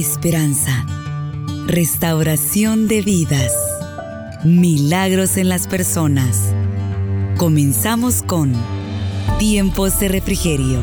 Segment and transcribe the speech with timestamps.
[0.00, 0.86] esperanza,
[1.66, 3.52] restauración de vidas,
[4.44, 6.52] milagros en las personas.
[7.36, 8.54] Comenzamos con
[9.40, 10.80] Tiempos de Refrigerio.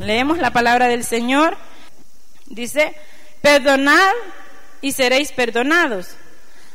[0.00, 1.54] Leemos la palabra del Señor.
[2.46, 2.94] Dice,
[3.42, 4.12] perdonad
[4.80, 6.16] y seréis perdonados.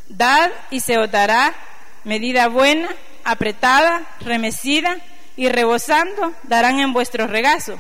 [0.08, 1.56] Dad y se os dará
[2.04, 2.90] medida buena,
[3.24, 4.98] apretada, remecida
[5.36, 7.80] y rebosando darán en vuestro regazo.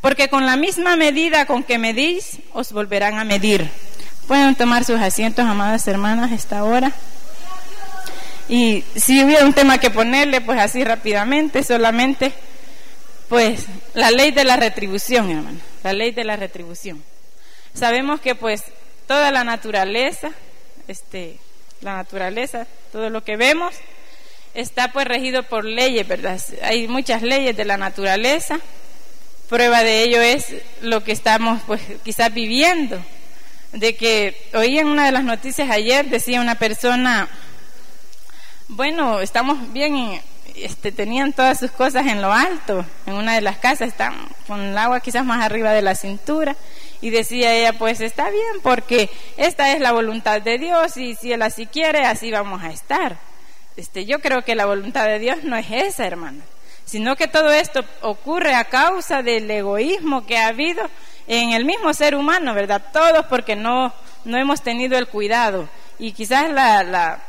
[0.00, 3.70] Porque con la misma medida con que medís, os volverán a medir.
[4.26, 6.92] Pueden tomar sus asientos, amadas hermanas, esta hora.
[8.48, 12.32] Y si hubiera un tema que ponerle, pues así rápidamente, solamente,
[13.28, 17.02] pues la ley de la retribución, hermano, la ley de la retribución.
[17.72, 18.64] Sabemos que pues
[19.06, 20.32] toda la naturaleza,
[20.88, 21.38] este,
[21.80, 23.74] la naturaleza, todo lo que vemos,
[24.54, 26.40] está pues regido por leyes, ¿verdad?
[26.62, 28.60] Hay muchas leyes de la naturaleza.
[29.48, 30.46] Prueba de ello es
[30.80, 33.02] lo que estamos pues quizás viviendo.
[33.72, 37.28] De que oí en una de las noticias ayer, decía una persona,
[38.68, 40.20] bueno, estamos bien,
[40.56, 44.14] este, tenían todas sus cosas en lo alto, en una de las casas, están
[44.46, 46.54] con el agua quizás más arriba de la cintura,
[47.00, 51.32] y decía ella, pues está bien, porque esta es la voluntad de Dios, y si
[51.32, 53.31] Él así quiere, así vamos a estar.
[53.76, 56.42] Este, yo creo que la voluntad de Dios no es esa, hermana,
[56.84, 60.88] sino que todo esto ocurre a causa del egoísmo que ha habido
[61.26, 62.82] en el mismo ser humano, ¿verdad?
[62.92, 63.92] Todos porque no,
[64.24, 67.20] no hemos tenido el cuidado y quizás la, la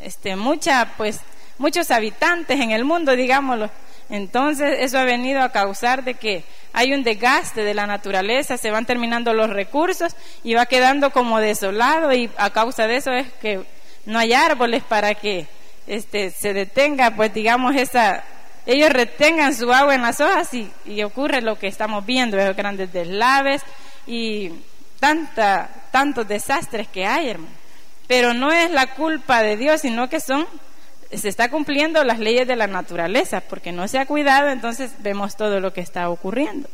[0.00, 1.20] este, mucha, pues,
[1.58, 3.70] muchos habitantes en el mundo, digámoslo,
[4.10, 8.70] entonces eso ha venido a causar de que hay un desgaste de la naturaleza, se
[8.70, 13.32] van terminando los recursos y va quedando como desolado y a causa de eso es
[13.40, 13.62] que
[14.06, 15.46] no hay árboles para que
[15.90, 18.22] este, se detenga, pues digamos, esa,
[18.64, 22.92] ellos retengan su agua en las hojas y, ocurre lo que estamos viendo, esos grandes
[22.92, 23.62] deslaves
[24.06, 24.52] y
[25.00, 27.52] tanta, tantos desastres que hay, hermano.
[28.06, 30.46] Pero no es la culpa de Dios, sino que son,
[31.12, 35.36] se está cumpliendo las leyes de la naturaleza, porque no se ha cuidado, entonces vemos
[35.36, 36.68] todo lo que está ocurriendo.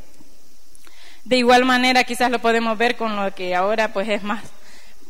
[1.25, 4.43] De igual manera, quizás lo podemos ver con lo que ahora pues es más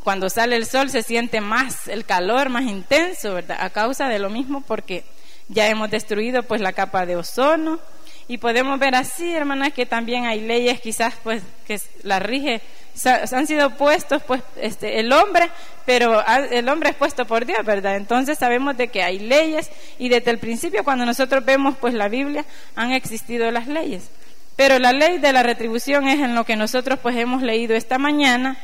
[0.06, 3.56] cuando sale el sol se siente más el calor, más intenso, ¿verdad?
[3.58, 5.02] A causa de lo mismo porque
[5.48, 7.80] ya hemos destruido pues la capa de ozono
[8.28, 12.62] y podemos ver así, hermanas, que también hay leyes quizás pues que la rige
[13.04, 15.50] han sido puestos pues este el hombre,
[15.84, 17.96] pero el hombre es puesto por Dios, ¿verdad?
[17.96, 22.06] Entonces sabemos de que hay leyes y desde el principio cuando nosotros vemos pues la
[22.06, 22.44] Biblia
[22.76, 24.08] han existido las leyes.
[24.54, 27.98] Pero la ley de la retribución es en lo que nosotros pues hemos leído esta
[27.98, 28.56] mañana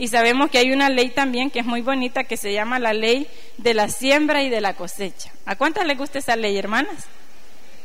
[0.00, 2.94] y sabemos que hay una ley también que es muy bonita que se llama la
[2.94, 3.28] ley
[3.58, 5.30] de la siembra y de la cosecha.
[5.44, 7.04] ¿A cuántas les gusta esa ley, hermanas?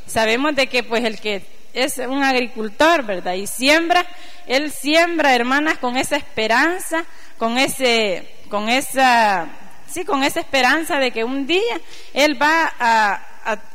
[0.07, 3.33] Sabemos de que pues el que es un agricultor, ¿verdad?
[3.33, 4.05] Y siembra,
[4.47, 7.03] él siembra, hermanas, con esa esperanza,
[7.37, 9.49] con ese, con esa,
[9.85, 11.81] sí, con esa esperanza de que un día
[12.13, 13.25] él va a,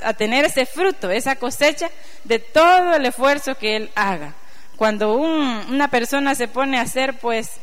[0.03, 1.91] a tener ese fruto, esa cosecha
[2.25, 4.33] de todo el esfuerzo que él haga.
[4.77, 7.61] Cuando un, una persona se pone a hacer, pues,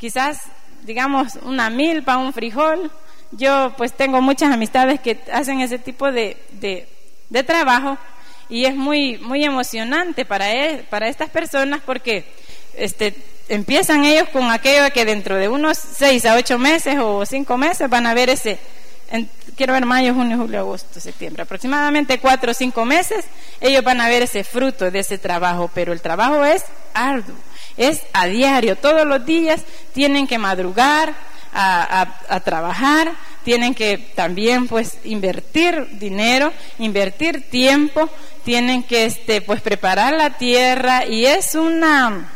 [0.00, 0.40] quizás,
[0.82, 2.90] digamos, una milpa, un frijol.
[3.32, 7.96] Yo pues tengo muchas amistades que hacen ese tipo de, de, trabajo
[8.48, 12.24] y es muy, muy emocionante para, él, para estas personas porque
[12.74, 13.14] este,
[13.48, 17.88] empiezan ellos con aquello que dentro de unos seis a ocho meses o cinco meses
[17.88, 18.58] van a ver ese,
[19.56, 23.24] quiero ver mayo, junio, julio, agosto, septiembre, aproximadamente cuatro o cinco meses,
[23.60, 27.36] ellos van a ver ese fruto de ese trabajo, pero el trabajo es arduo
[27.80, 29.62] es a diario, todos los días
[29.94, 31.14] tienen que madrugar
[31.52, 38.08] a, trabajar, tienen que también pues invertir dinero, invertir tiempo,
[38.44, 42.30] tienen que este pues preparar la tierra y es una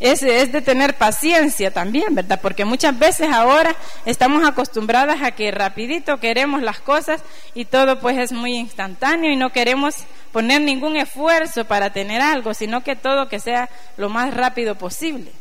[0.00, 2.38] es, es, de tener paciencia también, ¿verdad?
[2.40, 3.74] Porque muchas veces ahora
[4.06, 7.20] estamos acostumbradas a que rapidito queremos las cosas
[7.54, 9.96] y todo pues es muy instantáneo y no queremos
[10.32, 15.32] poner ningún esfuerzo para tener algo, sino que todo que sea lo más rápido posible.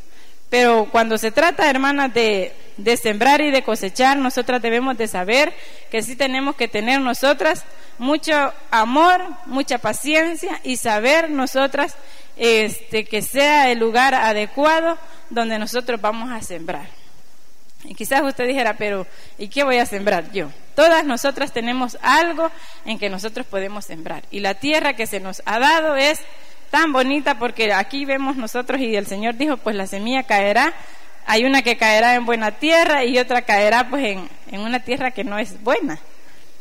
[0.50, 5.54] Pero cuando se trata, hermanas, de, de sembrar y de cosechar, nosotras debemos de saber
[5.92, 7.66] que sí tenemos que tener nosotras
[7.98, 11.96] mucho amor, mucha paciencia y saber nosotras
[12.38, 14.98] este, que sea el lugar adecuado
[15.30, 16.88] donde nosotros vamos a sembrar.
[17.84, 19.08] Y quizás usted dijera, pero
[19.38, 20.50] ¿y qué voy a sembrar yo?
[20.76, 22.52] Todas nosotras tenemos algo
[22.86, 24.24] en que nosotros podemos sembrar.
[24.32, 26.20] Y la tierra que se nos ha dado es
[26.70, 30.74] tan bonita porque aquí vemos nosotros y el Señor dijo, pues la semilla caerá.
[31.26, 35.12] Hay una que caerá en buena tierra y otra caerá pues en, en una tierra
[35.12, 36.00] que no es buena.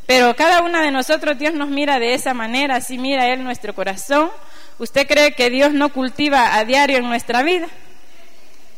[0.07, 3.75] Pero cada una de nosotros Dios nos mira de esa manera, así mira Él nuestro
[3.75, 4.31] corazón.
[4.79, 7.67] ¿Usted cree que Dios no cultiva a diario en nuestra vida?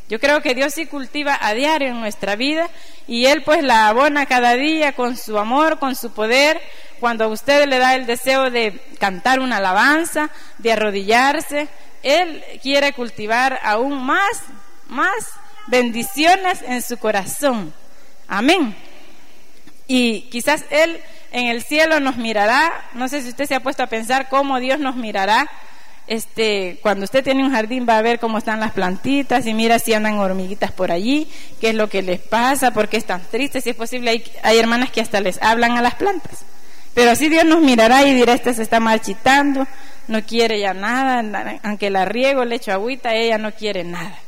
[0.08, 2.70] Yo creo que Dios sí cultiva a diario en nuestra vida
[3.06, 6.60] y Él pues la abona cada día con su amor, con su poder.
[7.00, 11.68] Cuando a usted le da el deseo de cantar una alabanza, de arrodillarse,
[12.02, 14.42] Él quiere cultivar aún más,
[14.88, 15.12] más
[15.66, 17.74] bendiciones en su corazón.
[18.28, 18.74] Amén.
[19.88, 21.00] Y quizás Él
[21.32, 24.60] en el cielo nos mirará, no sé si usted se ha puesto a pensar cómo
[24.60, 25.48] Dios nos mirará
[26.08, 29.78] este, cuando usted tiene un jardín va a ver cómo están las plantitas y mira
[29.78, 31.28] si andan hormiguitas por allí,
[31.60, 34.58] qué es lo que les pasa, por qué están tristes, si es posible, hay, hay
[34.58, 36.44] hermanas que hasta les hablan a las plantas.
[36.94, 39.66] Pero así Dios nos mirará y dirá, esta se está marchitando,
[40.08, 44.18] no quiere ya nada, aunque la riego, le echo agüita, ella no quiere nada.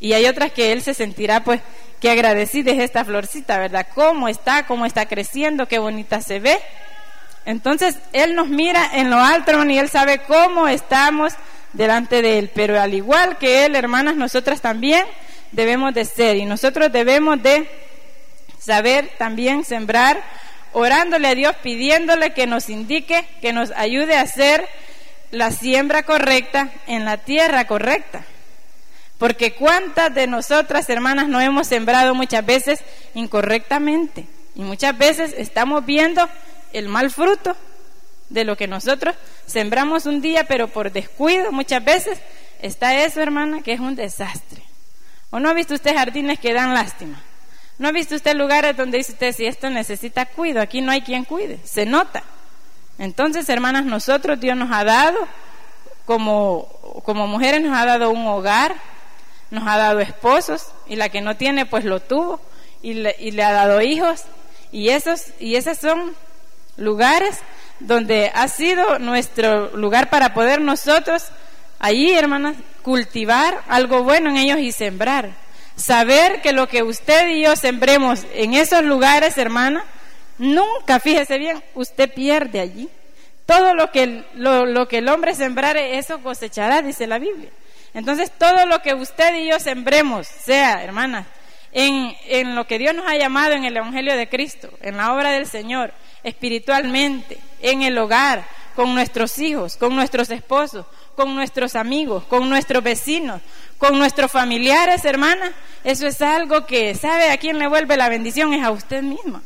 [0.00, 1.60] Y hay otras que Él se sentirá pues
[2.00, 3.86] que agradecida es esta florcita, ¿verdad?
[3.94, 4.66] ¿Cómo está?
[4.66, 5.66] ¿Cómo está creciendo?
[5.66, 6.58] ¿Qué bonita se ve?
[7.44, 11.34] Entonces, Él nos mira en lo alto y Él sabe cómo estamos
[11.72, 12.50] delante de Él.
[12.54, 15.04] Pero al igual que Él, hermanas, nosotras también
[15.52, 17.68] debemos de ser y nosotros debemos de
[18.58, 20.22] saber también sembrar,
[20.72, 24.68] orándole a Dios, pidiéndole que nos indique, que nos ayude a hacer
[25.30, 28.24] la siembra correcta en la tierra correcta.
[29.18, 32.80] Porque cuántas de nosotras, hermanas, no hemos sembrado muchas veces
[33.14, 34.26] incorrectamente.
[34.54, 36.28] Y muchas veces estamos viendo
[36.72, 37.56] el mal fruto
[38.28, 39.16] de lo que nosotros
[39.46, 42.18] sembramos un día, pero por descuido muchas veces
[42.60, 44.62] está eso, hermana, que es un desastre.
[45.30, 47.22] ¿O no ha visto usted jardines que dan lástima?
[47.78, 51.02] ¿No ha visto usted lugares donde dice usted, si esto necesita cuido, aquí no hay
[51.02, 51.58] quien cuide?
[51.64, 52.22] Se nota.
[52.98, 55.18] Entonces, hermanas, nosotros Dios nos ha dado,
[56.04, 56.66] como,
[57.04, 58.74] como mujeres nos ha dado un hogar,
[59.50, 62.40] nos ha dado esposos, y la que no tiene, pues lo tuvo,
[62.82, 64.24] y le, y le ha dado hijos,
[64.72, 66.14] y esos, y esas son
[66.78, 67.38] lugares
[67.80, 71.26] donde ha sido nuestro lugar para poder nosotros,
[71.78, 75.30] allí, hermanas, cultivar algo bueno en ellos y sembrar.
[75.76, 79.84] Saber que lo que usted y yo sembremos en esos lugares, hermana,
[80.38, 82.88] nunca, fíjese bien, usted pierde allí.
[83.46, 87.50] Todo lo que, lo, lo que el hombre sembrare, eso cosechará, dice la Biblia.
[87.94, 91.26] Entonces, todo lo que usted y yo sembremos, sea, hermana,
[91.72, 95.14] en, en lo que Dios nos ha llamado en el Evangelio de Cristo, en la
[95.14, 95.92] obra del Señor,
[96.22, 98.46] espiritualmente, en el hogar,
[98.78, 100.86] con nuestros hijos, con nuestros esposos,
[101.16, 103.42] con nuestros amigos, con nuestros vecinos,
[103.76, 105.52] con nuestros familiares, hermana.
[105.82, 108.54] Eso es algo que, ¿sabe a quién le vuelve la bendición?
[108.54, 109.42] Es a usted misma.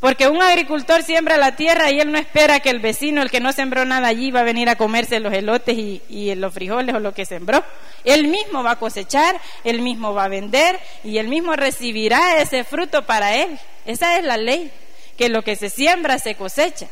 [0.00, 3.40] Porque un agricultor siembra la tierra y él no espera que el vecino, el que
[3.40, 6.94] no sembró nada allí, va a venir a comerse los elotes y, y, los frijoles
[6.94, 7.64] o lo que sembró.
[8.04, 12.64] Él mismo va a cosechar, él mismo va a vender y él mismo recibirá ese
[12.64, 13.58] fruto para él.
[13.86, 14.70] Esa es la ley
[15.16, 16.86] que lo que se siembra se cosecha.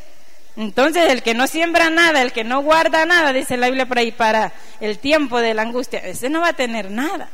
[0.55, 3.97] Entonces, el que no siembra nada, el que no guarda nada, dice la Biblia por
[3.97, 7.29] ahí, para el tiempo de la angustia, ese no va a tener nada.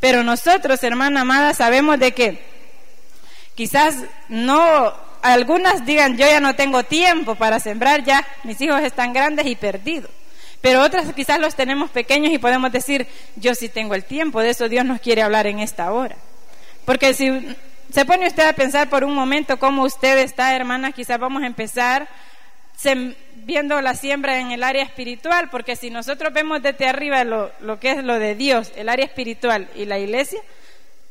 [0.00, 2.42] Pero nosotros, hermana amada, sabemos de que
[3.54, 3.96] quizás
[4.28, 4.92] no,
[5.22, 9.54] algunas digan, yo ya no tengo tiempo para sembrar, ya mis hijos están grandes y
[9.56, 10.10] perdidos.
[10.60, 14.50] Pero otras quizás los tenemos pequeños y podemos decir, yo sí tengo el tiempo, de
[14.50, 16.16] eso Dios nos quiere hablar en esta hora.
[16.84, 17.56] Porque si
[17.92, 21.46] se pone usted a pensar por un momento cómo usted está, hermana, quizás vamos a
[21.46, 22.08] empezar
[23.44, 27.92] viendo la siembra en el área espiritual, porque si nosotros vemos desde arriba lo, que
[27.92, 30.40] es lo de Dios, el área espiritual y la iglesia,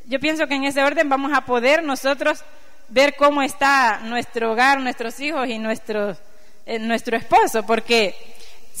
[0.06, 2.42] yo pienso que en ese orden vamos a poder nosotros
[2.88, 6.16] ver cómo está nuestro hogar, nuestros hijos y nuestro,
[6.64, 8.14] eh, nuestro esposo, porque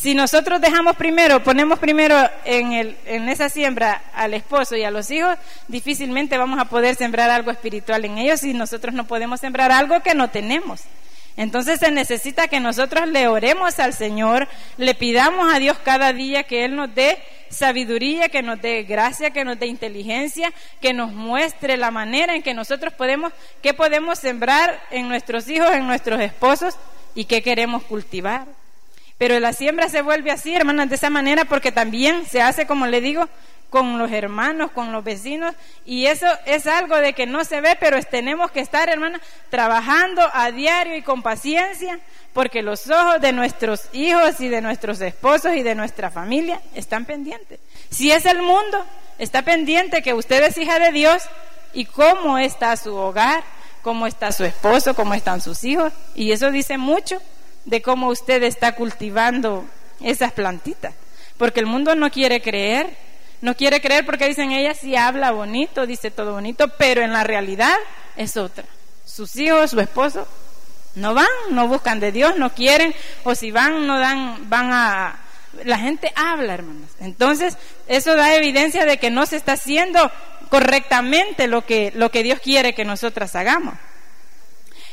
[0.00, 5.36] si nosotros dejamos primero, ponemos primero en, esa siembra al esposo y a los hijos,
[5.66, 9.98] difícilmente vamos a poder sembrar algo espiritual en ellos si nosotros no podemos sembrar algo
[10.00, 10.82] que no tenemos.
[11.36, 16.44] Entonces se necesita que nosotros le oremos al Señor, le pidamos a Dios cada día
[16.44, 21.12] que Él nos dé sabiduría, que nos dé gracia, que nos dé inteligencia, que nos
[21.12, 26.20] muestre la manera en que nosotros podemos, qué podemos sembrar en nuestros hijos, en nuestros
[26.20, 26.76] esposos
[27.16, 28.46] y qué queremos cultivar.
[29.18, 32.86] Pero la siembra se vuelve así, hermanas, de esa manera, porque también se hace, como
[32.86, 33.28] le digo,
[33.68, 37.76] con los hermanos, con los vecinos, y eso es algo de que no se ve,
[37.78, 39.20] pero tenemos que estar, hermanas,
[39.50, 41.98] trabajando a diario y con paciencia,
[42.32, 47.04] porque los ojos de nuestros hijos y de nuestros esposos y de nuestra familia están
[47.04, 47.58] pendientes.
[47.90, 48.86] Si es el mundo,
[49.18, 51.24] está pendiente que usted es hija de Dios
[51.74, 53.42] y cómo está su hogar,
[53.82, 57.20] cómo está su esposo, cómo están sus hijos, y eso dice mucho
[57.68, 59.66] de cómo usted está cultivando
[60.00, 60.94] esas plantitas.
[61.36, 62.96] Porque el mundo no quiere creer,
[63.42, 67.24] no quiere creer porque dicen ella sí habla bonito, dice todo bonito, pero en la
[67.24, 67.76] realidad
[68.16, 68.64] es otra.
[69.04, 70.26] Sus hijos, su esposo,
[70.94, 75.20] No van, no buscan de Dios, no quieren, o si van, no dan, van a...
[75.64, 76.90] La gente habla, hermanos.
[77.00, 77.56] Entonces,
[77.86, 80.10] eso da evidencia de que no se está haciendo
[80.48, 83.74] correctamente lo que, lo que Dios quiere que nosotras hagamos.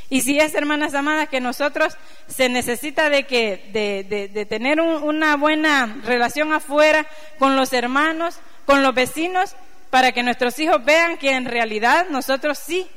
[0.10, 1.98] Y si es, hermanas amadas, que nosotros
[2.28, 7.08] se necesita de que de, de, tener una buena relación afuera
[7.40, 9.56] con los hermanos, con los vecinos,
[9.90, 12.88] para que nuestros hijos vean que en realidad nosotros sí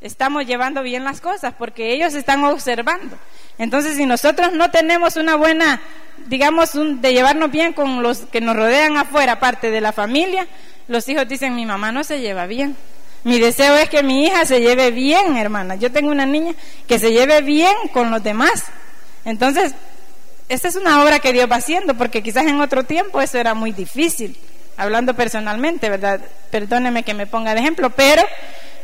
[0.00, 3.16] estamos llevando bien las cosas, porque ellos están observando.
[3.58, 5.80] Entonces, si nosotros no tenemos una buena,
[6.26, 10.46] digamos, de llevarnos bien con los que nos rodean afuera, aparte de la familia,
[10.88, 12.76] los hijos dicen, mi mamá no se lleva bien.
[13.26, 15.74] Mi deseo es que mi hija se lleve bien, hermana.
[15.74, 16.54] Yo tengo una niña
[16.86, 18.66] que se lleve bien con los demás.
[19.24, 19.74] Entonces,
[20.48, 23.52] esta es una obra que Dios va haciendo, porque quizás en otro tiempo eso era
[23.54, 24.38] muy difícil,
[24.76, 26.20] hablando personalmente, ¿verdad?
[26.52, 28.22] Perdóneme que me ponga de ejemplo, pero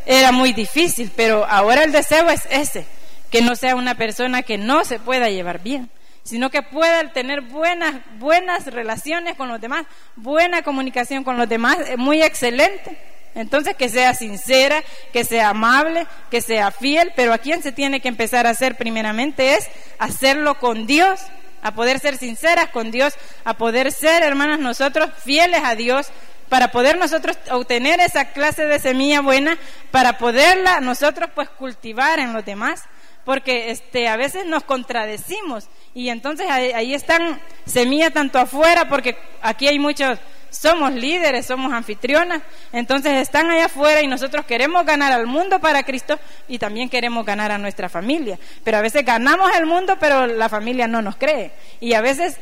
[0.06, 2.84] era muy difícil, pero ahora el deseo es ese,
[3.30, 5.88] que no sea una persona que no se pueda llevar bien,
[6.24, 11.78] sino que pueda tener buenas, buenas relaciones con los demás, buena comunicación con los demás,
[11.96, 12.98] muy excelente.
[13.34, 18.00] Entonces que sea sincera, que sea amable, que sea fiel, pero a quien se tiene
[18.00, 21.20] que empezar a hacer primeramente es hacerlo con Dios,
[21.62, 26.08] a poder ser sinceras con Dios, a poder ser, hermanas, nosotros fieles a Dios,
[26.48, 29.56] para poder nosotros obtener esa clase de semilla buena,
[29.90, 32.82] para poderla nosotros pues cultivar en los demás,
[33.24, 39.16] porque este a veces nos contradecimos y entonces ahí, ahí están semillas tanto afuera, porque
[39.40, 40.18] aquí hay muchos
[40.52, 42.42] somos líderes, somos anfitrionas,
[42.72, 47.26] entonces están allá afuera y nosotros queremos ganar al mundo para Cristo y también queremos
[47.26, 48.38] ganar a nuestra familia.
[48.62, 51.52] Pero a veces ganamos el mundo, pero la familia no nos cree.
[51.80, 52.38] Y a veces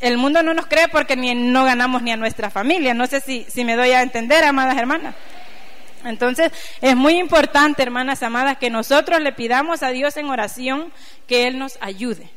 [0.00, 2.94] el mundo no nos cree porque ni, no ganamos ni a nuestra familia.
[2.94, 5.14] No sé si, si me doy a entender, amadas hermanas.
[6.04, 6.52] Entonces
[6.82, 10.92] es muy importante, hermanas amadas, que nosotros le pidamos a Dios en oración
[11.26, 12.30] que Él nos ayude.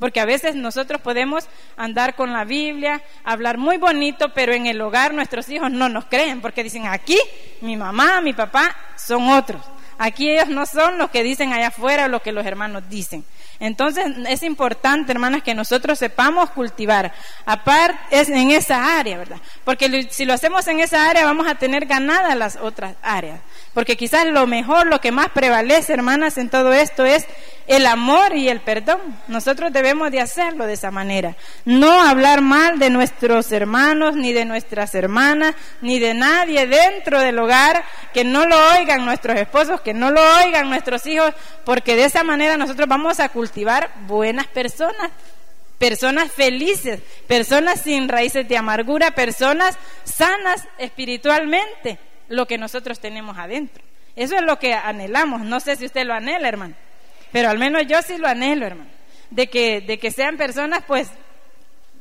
[0.00, 4.80] Porque a veces nosotros podemos andar con la Biblia, hablar muy bonito, pero en el
[4.80, 7.18] hogar nuestros hijos no nos creen, porque dicen, aquí
[7.60, 9.62] mi mamá, mi papá son otros.
[10.02, 13.22] Aquí ellos no son los que dicen allá afuera lo que los hermanos dicen.
[13.60, 17.12] Entonces es importante, hermanas, que nosotros sepamos cultivar.
[17.44, 19.36] Aparte, es en esa área, ¿verdad?
[19.64, 23.40] Porque si lo hacemos en esa área, vamos a tener ganadas las otras áreas.
[23.74, 27.26] Porque quizás lo mejor, lo que más prevalece, hermanas, en todo esto es
[27.66, 28.98] el amor y el perdón.
[29.28, 31.36] Nosotros debemos de hacerlo de esa manera.
[31.66, 37.38] No hablar mal de nuestros hermanos, ni de nuestras hermanas, ni de nadie dentro del
[37.38, 41.32] hogar, que no lo oigan nuestros esposos, que no lo oigan nuestros hijos,
[41.64, 45.10] porque de esa manera nosotros vamos a cultivar buenas personas
[45.80, 53.82] personas felices, personas sin raíces de amargura, personas sanas espiritualmente, lo que nosotros tenemos adentro.
[54.14, 55.40] Eso es lo que anhelamos.
[55.40, 56.74] No sé si usted lo anhela, hermano.
[57.32, 58.90] Pero al menos yo sí lo anhelo, hermano,
[59.30, 61.08] de que, de que sean personas, pues,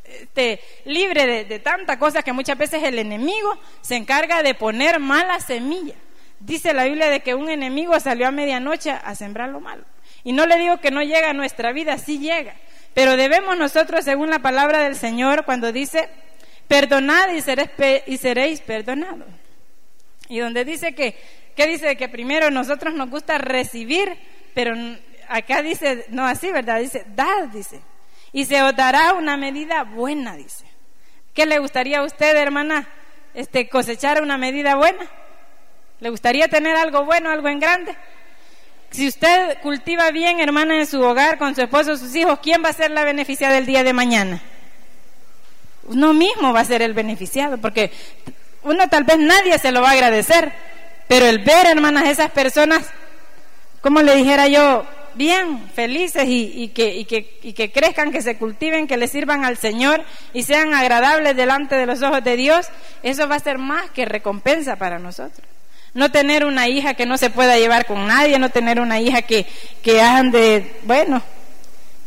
[0.04, 5.00] este, libre de, de tantas cosas que muchas veces el enemigo se encarga de poner
[5.00, 5.96] mala semilla.
[6.40, 9.84] Dice la Biblia de que un enemigo salió a medianoche a sembrar lo malo.
[10.24, 12.56] Y no le digo que no llega a nuestra vida, sí llega.
[12.94, 16.10] Pero debemos nosotros, según la palabra del Señor, cuando dice,
[16.68, 17.42] perdonad y
[18.18, 19.28] seréis, y perdonados.
[20.28, 21.18] Y donde dice que,
[21.56, 21.96] ¿qué dice?
[21.98, 24.18] Que primero nosotros nos gusta recibir,
[24.54, 24.76] pero
[25.28, 26.80] acá dice, no así, ¿verdad?
[26.80, 27.82] Dice, dad, dice.
[28.32, 30.66] Y se os dará una medida buena, dice.
[31.34, 32.88] ¿Qué le gustaría a usted, hermana,
[33.34, 35.10] este, cosechar una medida buena?
[36.00, 37.96] ¿Le gustaría tener algo bueno, algo en grande?
[38.92, 42.70] Si usted cultiva bien, hermana, en su hogar, con su esposo, sus hijos, ¿quién va
[42.70, 44.42] a ser la beneficiada del día de mañana?
[45.84, 47.92] Uno mismo va a ser el beneficiado, porque
[48.64, 50.52] uno tal vez nadie se lo va a agradecer,
[51.08, 52.90] pero el ver, hermanas, esas personas
[53.82, 59.08] como le dijera yo, bien, felices y, que, que, crezcan, que se cultiven, que le
[59.08, 60.04] sirvan al Señor
[60.34, 62.68] y sean agradables delante de los ojos de Dios,
[63.04, 65.48] eso va a ser más que recompensa para nosotros.
[65.94, 69.22] No tener una hija que no se pueda llevar con nadie, no tener una hija
[69.22, 69.46] que,
[69.82, 71.22] que ande, bueno,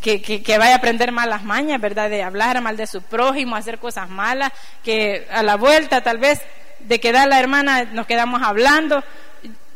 [0.00, 2.10] que, que, vaya a aprender malas mañas, ¿verdad?
[2.10, 6.40] De hablar mal de su prójimo, hacer cosas malas, que a la vuelta tal vez
[6.80, 9.02] de quedar la hermana nos quedamos hablando,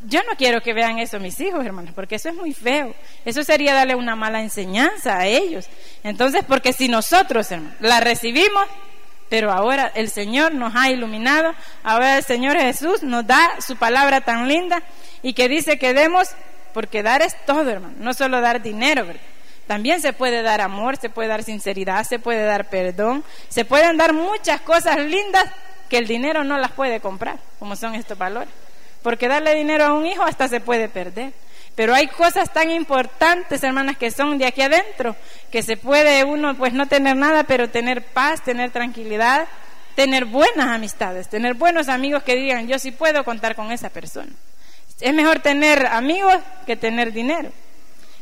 [0.05, 2.95] yo no quiero que vean eso mis hijos, hermanos, porque eso es muy feo.
[3.25, 5.69] Eso sería darle una mala enseñanza a ellos.
[6.05, 8.67] Entonces, porque si nosotros, hermanos, la recibimos,
[9.29, 14.21] pero ahora el Señor nos ha iluminado, ahora el Señor Jesús nos da su palabra
[14.21, 14.83] tan linda
[15.23, 16.29] y que dice que demos,
[16.73, 19.07] porque dar es todo, hermano, no solo dar dinero.
[19.67, 23.97] También se puede dar amor, se puede dar sinceridad, se puede dar perdón, se pueden
[23.97, 25.45] dar muchas cosas lindas
[25.89, 28.53] que el dinero no las puede comprar, como son estos valores
[29.07, 31.33] porque darle dinero a un hijo hasta se puede perder.
[31.77, 35.15] Pero hay cosas tan importantes, hermanas, que son de aquí adentro,
[35.53, 39.47] que se puede uno pues no tener nada, pero tener paz, tener tranquilidad,
[39.95, 44.33] tener buenas amistades, tener buenos amigos que digan, yo sí puedo contar con esa persona.
[45.01, 47.53] Es mejor tener amigos que tener dinero.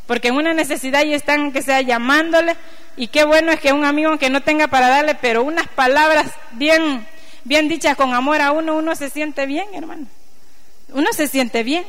[0.07, 2.57] Porque en una necesidad y están que sea llamándole
[2.97, 6.27] y qué bueno es que un amigo que no tenga para darle, pero unas palabras
[6.53, 7.07] bien
[7.45, 10.07] bien dichas con amor a uno, uno se siente bien, hermano.
[10.93, 11.85] Uno se siente bien.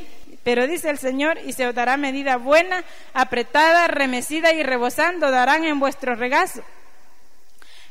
[0.45, 2.83] Pero dice el Señor, y se os dará medida buena,
[3.15, 6.61] apretada, remecida y rebosando, darán en vuestro regazo.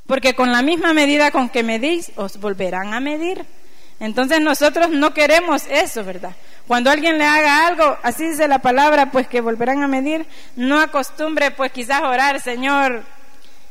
[0.06, 3.44] Porque con la misma medida con que medís, os volverán a medir.
[3.99, 6.37] Entonces nosotros no queremos eso, ¿verdad?
[6.68, 10.80] Cuando alguien le haga algo, así dice la palabra, pues que volverán a medir, no
[10.80, 13.02] acostumbre pues quizás orar, Señor,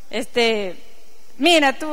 [0.09, 0.75] este,
[1.43, 1.89] mira tú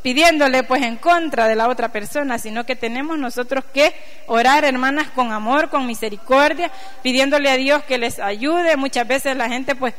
[0.00, 3.94] pidiéndole pues en contra de la otra persona, sino que tenemos nosotros que
[4.26, 8.78] orar, hermanas, con amor, con misericordia, pidiéndole a Dios que les ayude.
[8.78, 9.92] Muchas veces la gente pues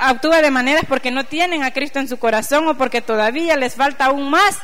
[0.00, 3.76] actúa de maneras porque no tienen a Cristo en su corazón o porque todavía les
[3.76, 4.58] falta aún más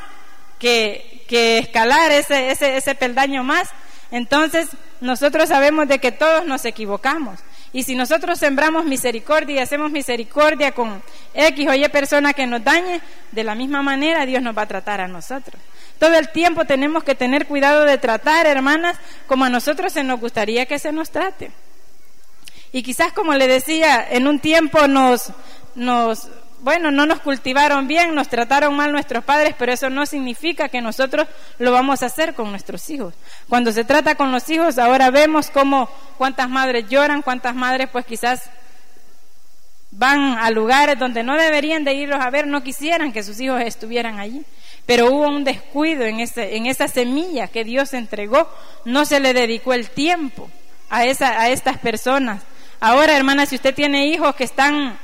[0.58, 3.68] que, que escalar ese, ese, ese peldaño más.
[4.10, 4.68] Entonces,
[5.00, 7.38] nosotros sabemos de que todos nos equivocamos.
[7.72, 11.02] Y si nosotros sembramos misericordia y hacemos misericordia con
[11.34, 13.00] X o Y persona que nos dañe,
[13.32, 15.60] de la misma manera Dios nos va a tratar a nosotros.
[15.98, 18.96] Todo el tiempo tenemos que tener cuidado de tratar, hermanas,
[19.26, 21.50] como a nosotros se nos gustaría que se nos trate.
[22.72, 25.32] Y quizás, como le decía, en un tiempo nos,
[25.74, 26.28] nos
[26.60, 30.80] bueno, no nos cultivaron bien, nos trataron mal nuestros padres, pero eso no significa que
[30.80, 33.14] nosotros lo vamos a hacer con nuestros hijos.
[33.48, 38.04] Cuando se trata con los hijos, ahora vemos cómo cuántas madres lloran, cuántas madres pues
[38.06, 38.50] quizás
[39.90, 43.62] van a lugares donde no deberían de irlos a ver, no quisieran que sus hijos
[43.62, 44.44] estuvieran allí.
[44.84, 48.48] Pero hubo un descuido en, ese, en esa semilla que Dios entregó,
[48.84, 50.50] no se le dedicó el tiempo
[50.88, 52.42] a, esa, a estas personas.
[52.80, 54.98] Ahora, hermana, si usted tiene hijos que están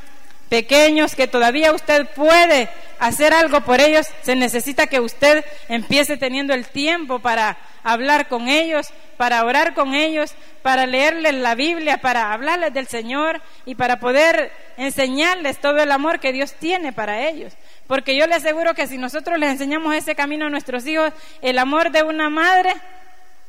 [0.48, 6.54] pequeños que todavía usted puede hacer algo por ellos, se necesita que usted empiece teniendo
[6.54, 12.32] el tiempo para hablar con ellos, para orar con ellos, para leerles la Biblia, para
[12.32, 17.52] hablarles del Señor y para poder enseñarles todo el amor que Dios tiene para ellos.
[17.86, 21.58] Porque yo le aseguro que si nosotros les enseñamos ese camino a nuestros hijos, el
[21.58, 22.74] amor de una madre,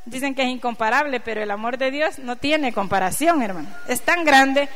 [0.05, 3.69] dicen que es incomparable, pero el amor de Dios no tiene comparación, hermano.
[3.87, 4.69] Es tan grande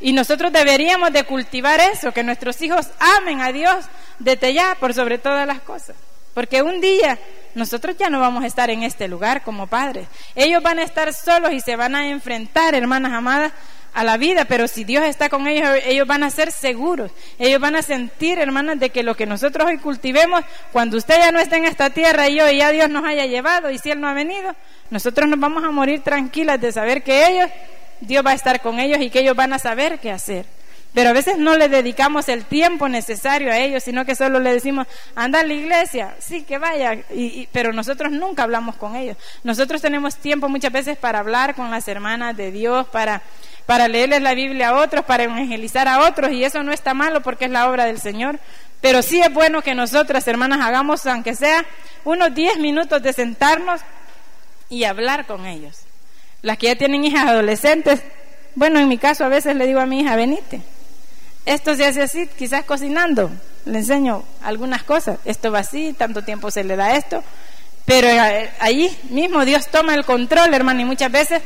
[0.00, 3.86] y nosotros deberíamos de cultivar eso, que nuestros hijos amen a Dios
[4.18, 5.96] desde ya por sobre todas las cosas.
[6.34, 7.18] Porque un día
[7.54, 10.06] nosotros ya no vamos a estar en este lugar como padres.
[10.34, 13.52] Ellos van a estar solos y se van a enfrentar, hermanas amadas,
[13.96, 17.10] a la vida, pero si Dios está con ellos, ellos van a ser seguros.
[17.38, 21.32] Ellos van a sentir, hermanas, de que lo que nosotros hoy cultivemos, cuando usted ya
[21.32, 23.90] no esté en esta tierra y yo y ya Dios nos haya llevado y si
[23.90, 24.54] Él no ha venido,
[24.90, 27.50] nosotros nos vamos a morir tranquilas de saber que ellos
[28.02, 30.44] Dios va a estar con ellos y que ellos van a saber qué hacer.
[30.96, 34.54] Pero a veces no le dedicamos el tiempo necesario a ellos, sino que solo le
[34.54, 39.18] decimos, anda a la iglesia, sí, que vaya, y, pero nosotros nunca hablamos con ellos.
[39.44, 43.20] Nosotros tenemos tiempo muchas veces para hablar con las hermanas de Dios, para,
[43.66, 47.20] para leerles la Biblia a otros, para evangelizar a otros, y eso no está malo
[47.20, 48.40] porque es la obra del Señor.
[48.80, 51.66] Pero sí es bueno que nosotras, hermanas, hagamos, aunque sea
[52.04, 53.82] unos 10 minutos de sentarnos
[54.70, 55.80] y hablar con ellos.
[56.40, 58.02] Las que ya tienen hijas adolescentes,
[58.54, 60.62] bueno, en mi caso a veces le digo a mi hija, venite.
[61.46, 63.30] Esto se hace así, quizás cocinando.
[63.64, 65.18] Le enseño algunas cosas.
[65.24, 67.22] Esto va así, tanto tiempo se le da esto.
[67.84, 71.40] Pero eh, allí mismo Dios toma el control, hermano, y muchas veces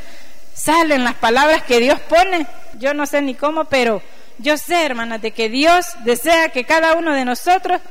[0.55, 2.47] salen las palabras que Dios pone.
[2.79, 4.03] Yo no sé ni cómo, pero
[4.39, 7.83] yo sé, hermana, de que Dios desea que cada uno de nosotros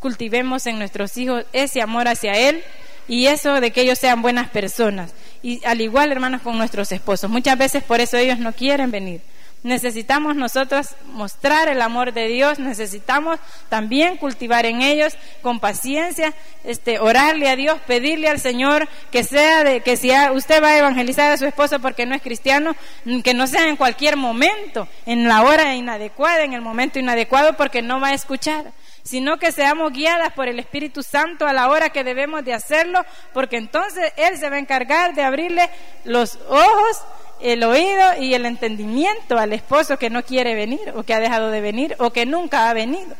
[0.00, 2.62] cultivemos en nuestros hijos ese amor hacia Él
[3.08, 5.12] y eso de que ellos sean buenas personas.
[5.42, 7.30] Y al igual, hermanos, con nuestros esposos.
[7.30, 9.22] Muchas veces por eso ellos no quieren venir.
[9.62, 16.98] Necesitamos nosotros mostrar el amor de Dios, necesitamos también cultivar en ellos con paciencia, este,
[16.98, 21.30] orarle a Dios, pedirle al Señor que sea de que si usted va a evangelizar
[21.30, 22.74] a su esposo porque no es cristiano,
[23.22, 27.82] que no sea en cualquier momento, en la hora inadecuada, en el momento inadecuado, porque
[27.82, 28.72] no va a escuchar
[29.02, 33.04] sino que seamos guiadas por el Espíritu Santo a la hora que debemos de hacerlo,
[33.32, 35.68] porque entonces Él se va a encargar de abrirle
[36.04, 37.02] los ojos,
[37.42, 41.50] el oído y el entendimiento al esposo que no quiere venir o que ha dejado
[41.50, 43.14] de venir o que nunca ha venido.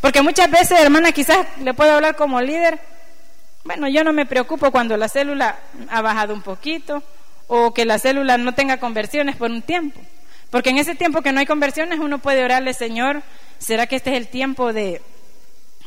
[0.00, 2.78] Porque muchas veces, hermana, quizás le puedo hablar como líder,
[3.64, 5.58] bueno, yo no me preocupo cuando la célula
[5.90, 7.02] ha bajado un poquito
[7.46, 10.00] o que la célula no tenga conversiones por un tiempo.
[10.50, 13.22] Porque en ese tiempo que no hay conversiones uno puede orarle, Señor,
[13.58, 15.02] ¿será que este es el tiempo de,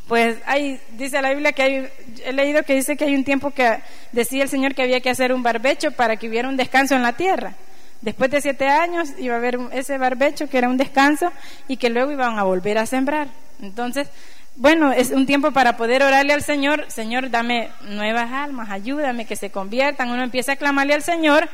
[0.07, 1.89] pues hay, dice la Biblia que hay,
[2.25, 3.79] he leído que dice que hay un tiempo que
[4.11, 7.03] decía el Señor que había que hacer un barbecho para que hubiera un descanso en
[7.03, 7.55] la tierra.
[8.01, 11.31] Después de siete años iba a haber ese barbecho que era un descanso
[11.67, 13.27] y que luego iban a volver a sembrar.
[13.61, 14.09] Entonces,
[14.55, 19.35] bueno, es un tiempo para poder orarle al Señor, Señor, dame nuevas almas, ayúdame que
[19.35, 20.09] se conviertan.
[20.09, 21.47] Uno empieza a clamarle al Señor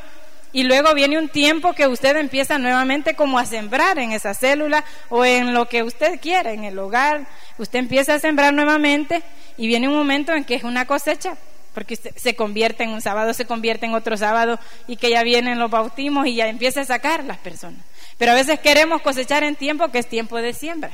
[0.54, 4.86] y luego viene un tiempo que usted empieza nuevamente como a sembrar en esa célula
[5.10, 7.28] o en lo que usted quiera, en el hogar.
[7.58, 9.22] Usted empieza a sembrar nuevamente
[9.58, 11.36] y viene un momento en que es una cosecha
[11.78, 15.60] porque se convierte en un sábado, se convierte en otro sábado y que ya vienen
[15.60, 17.82] los bautismos y ya empieza a sacar las personas.
[18.18, 20.90] Pero a veces queremos cosechar en tiempo que es tiempo de siembra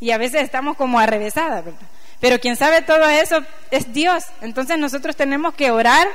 [0.00, 1.80] y a veces estamos como arrevesadas, ¿verdad?
[2.20, 4.22] Pero quien sabe todo eso es Dios.
[4.42, 6.06] Entonces nosotros tenemos que orar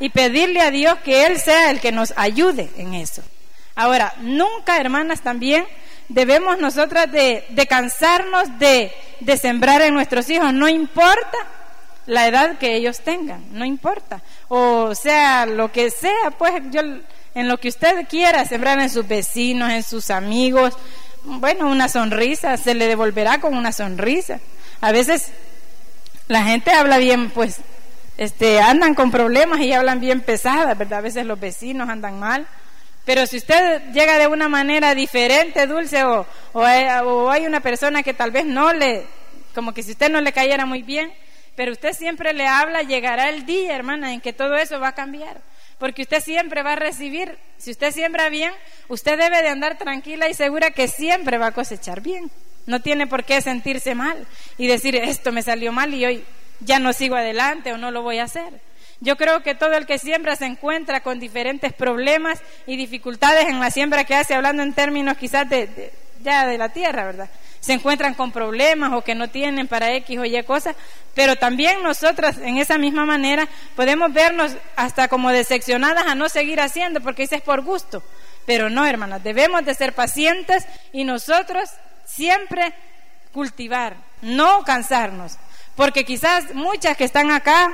[0.00, 3.22] y pedirle a Dios que Él sea el que nos ayude en eso.
[3.74, 5.64] Ahora, nunca, hermanas, también
[6.10, 11.38] debemos nosotras de, de cansarnos de, de sembrar en nuestros hijos, no importa
[12.06, 14.22] la edad que ellos tengan, no importa.
[14.48, 16.80] O sea, lo que sea, pues yo
[17.34, 20.76] en lo que usted quiera, sembrar en sus vecinos, en sus amigos,
[21.24, 24.40] bueno, una sonrisa, se le devolverá con una sonrisa.
[24.80, 25.28] A veces
[26.28, 27.58] la gente habla bien, pues,
[28.18, 30.98] este, andan con problemas y hablan bien pesadas, ¿verdad?
[30.98, 32.46] A veces los vecinos andan mal.
[33.04, 38.14] Pero si usted llega de una manera diferente, dulce, o, o hay una persona que
[38.14, 39.06] tal vez no le,
[39.54, 41.12] como que si usted no le cayera muy bien,
[41.56, 44.94] pero usted siempre le habla, llegará el día, hermana, en que todo eso va a
[44.94, 45.40] cambiar.
[45.78, 48.52] Porque usted siempre va a recibir, si usted siembra bien,
[48.88, 52.30] usted debe de andar tranquila y segura que siempre va a cosechar bien.
[52.66, 56.24] No tiene por qué sentirse mal y decir, esto me salió mal y hoy
[56.60, 58.60] ya no sigo adelante o no lo voy a hacer.
[59.00, 63.58] Yo creo que todo el que siembra se encuentra con diferentes problemas y dificultades en
[63.58, 67.28] la siembra que hace, hablando en términos quizás de, ya de la tierra, ¿verdad?
[67.62, 70.74] se encuentran con problemas o que no tienen para X o Y cosas,
[71.14, 76.60] pero también nosotras en esa misma manera podemos vernos hasta como decepcionadas a no seguir
[76.60, 78.02] haciendo porque eso es por gusto.
[78.46, 81.70] Pero no, hermanas, debemos de ser pacientes y nosotros
[82.04, 82.74] siempre
[83.32, 85.38] cultivar, no cansarnos,
[85.76, 87.72] porque quizás muchas que están acá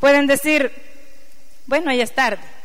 [0.00, 0.70] pueden decir,
[1.66, 2.55] bueno, ya es tarde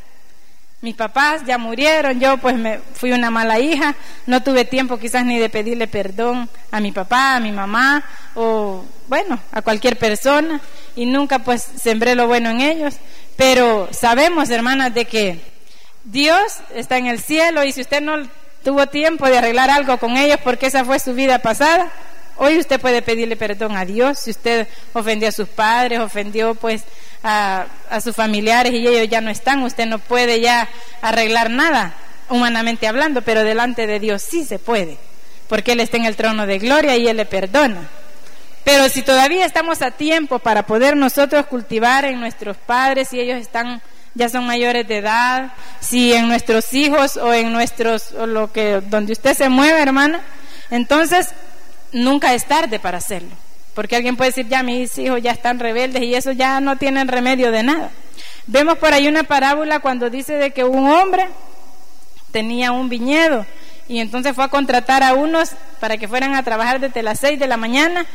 [0.81, 5.23] mis papás ya murieron, yo pues me fui una mala hija, no tuve tiempo quizás
[5.23, 10.59] ni de pedirle perdón a mi papá, a mi mamá o bueno, a cualquier persona
[10.95, 12.95] y nunca pues sembré lo bueno en ellos,
[13.37, 15.41] pero sabemos hermanas de que
[16.03, 18.15] Dios está en el cielo y si usted no
[18.63, 21.91] tuvo tiempo de arreglar algo con ellos porque esa fue su vida pasada,
[22.37, 26.83] hoy usted puede pedirle perdón a Dios si usted ofendió a sus padres, ofendió pues
[27.23, 27.67] a,
[28.03, 30.67] sus familiares y ellos ya no están, usted no puede ya
[31.01, 31.93] arreglar nada,
[32.29, 34.97] humanamente hablando, pero delante de Dios sí se puede,
[35.47, 37.89] porque Él está en el trono de gloria y Él le perdona.
[38.63, 43.39] Pero si todavía estamos a tiempo para poder nosotros cultivar en nuestros padres, si ellos
[43.39, 43.81] están
[44.13, 48.81] ya son mayores de edad, si en nuestros hijos o en nuestros o lo que
[48.81, 50.21] donde usted se mueve, hermana,
[50.69, 51.29] entonces
[51.91, 53.31] nunca es tarde para hacerlo.
[53.73, 57.07] Porque alguien puede decir, ya mis hijos ya están rebeldes y eso ya no tienen
[57.07, 57.91] remedio de nada.
[58.47, 61.29] Vemos por ahí una parábola cuando dice de que un hombre
[62.31, 63.45] tenía un viñedo
[63.87, 67.39] y entonces fue a contratar a unos para que fueran a trabajar desde las 6
[67.39, 68.05] de la mañana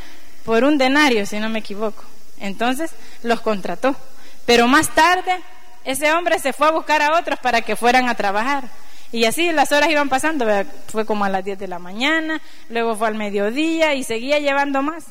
[0.45, 2.05] por un denario, si no me equivoco.
[2.39, 2.91] Entonces
[3.23, 3.97] los contrató.
[4.45, 5.41] Pero más tarde
[5.85, 8.65] ese hombre se fue a buscar a otros para que fueran a trabajar.
[9.13, 10.47] Y así las horas iban pasando,
[10.89, 14.83] fue como a las 10 de la mañana, luego fue al mediodía y seguía llevando
[14.83, 15.07] más.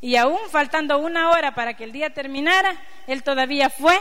[0.00, 2.74] Y aún faltando una hora para que el día terminara,
[3.06, 3.98] él todavía fue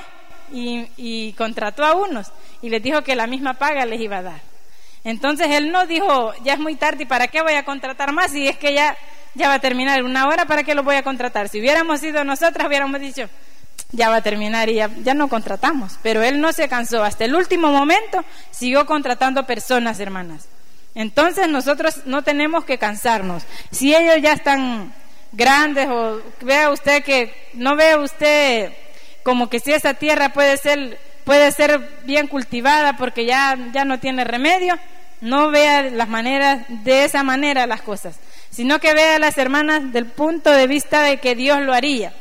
[0.51, 4.41] y, contrató a unos y les dijo que la misma paga les iba a dar.
[5.03, 8.31] Entonces él no dijo, ya es muy tarde, ¿y para qué voy a contratar más?
[8.31, 8.97] Si es que ya,
[9.33, 11.47] ya va a terminar una hora, ¿para qué lo voy a contratar?
[11.47, 13.29] Si hubiéramos sido nosotras, hubiéramos dicho,
[13.91, 15.97] ya va a terminar y ya, ya no contratamos.
[16.03, 20.47] Pero él no se cansó, hasta el último momento siguió contratando personas, hermanas.
[20.95, 23.43] Entonces nosotros no tenemos que cansarnos.
[23.71, 24.91] Si ellos ya están
[25.31, 28.73] grandes o vea usted que no vea usted
[29.23, 33.99] como que si esa tierra puede ser puede ser bien cultivada porque ya ya no
[33.99, 34.79] tiene remedio,
[35.21, 39.93] no vea las maneras de esa manera las cosas, sino que vea a las hermanas
[39.93, 42.13] del punto de vista de que Dios lo haría.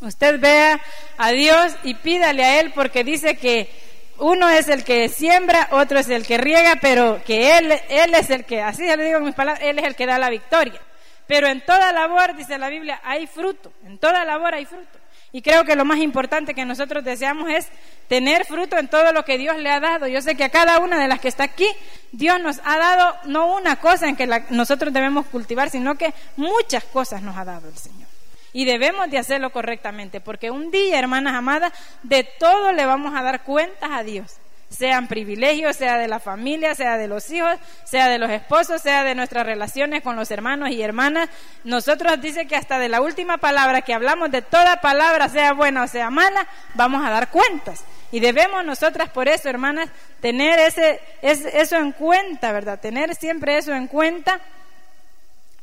[0.00, 0.80] Usted vea
[1.18, 3.70] a Dios y pídale a él porque dice que
[4.18, 8.30] uno es el que siembra, otro es el que riega, pero que él él es
[8.30, 10.80] el que, así le digo en mis palabras, él es el que da la victoria.
[11.26, 13.72] Pero en toda labor, dice la Biblia, hay fruto.
[13.84, 14.98] En toda labor hay fruto.
[15.32, 17.68] Y creo que lo más importante que nosotros deseamos es
[18.08, 20.08] tener fruto en todo lo que Dios le ha dado.
[20.08, 21.68] Yo sé que a cada una de las que está aquí,
[22.10, 26.82] Dios nos ha dado no una cosa en que nosotros debemos cultivar, sino que muchas
[26.84, 28.08] cosas nos ha dado el Señor.
[28.52, 33.22] Y debemos de hacerlo correctamente, porque un día, hermanas amadas, de todo le vamos a
[33.22, 34.38] dar cuentas a Dios.
[34.70, 39.02] sean privilegios, sea de la familia, sea de los hijos, sea de los esposos, sea
[39.02, 41.28] de nuestras relaciones con los hermanos y hermanas.
[41.64, 45.82] Nosotros dice que hasta de la última palabra que hablamos, de toda palabra, sea buena
[45.82, 47.84] o sea mala, vamos a dar cuentas.
[48.12, 49.88] Y debemos nosotras por eso, hermanas,
[50.20, 52.78] tener ese, eso en cuenta, ¿verdad?
[52.78, 54.40] Tener siempre eso en cuenta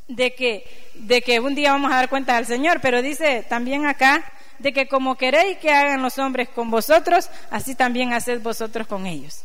[0.08, 3.86] de que, de que un día vamos a dar cuenta al Señor, pero dice también
[3.86, 4.24] acá
[4.58, 9.06] de que como queréis que hagan los hombres con vosotros, así también haced vosotros con
[9.06, 9.42] ellos.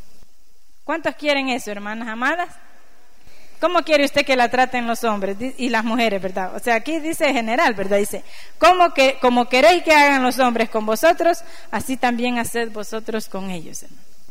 [0.83, 2.49] ¿Cuántos quieren eso, hermanas amadas?
[3.59, 6.53] ¿Cómo quiere usted que la traten los hombres y las mujeres, verdad?
[6.53, 7.97] O sea, aquí dice general, ¿verdad?
[7.97, 8.21] Dice,
[8.57, 13.49] como, que, como queréis que hagan los hombres con vosotros, así también haced vosotros con
[13.51, 13.85] ellos.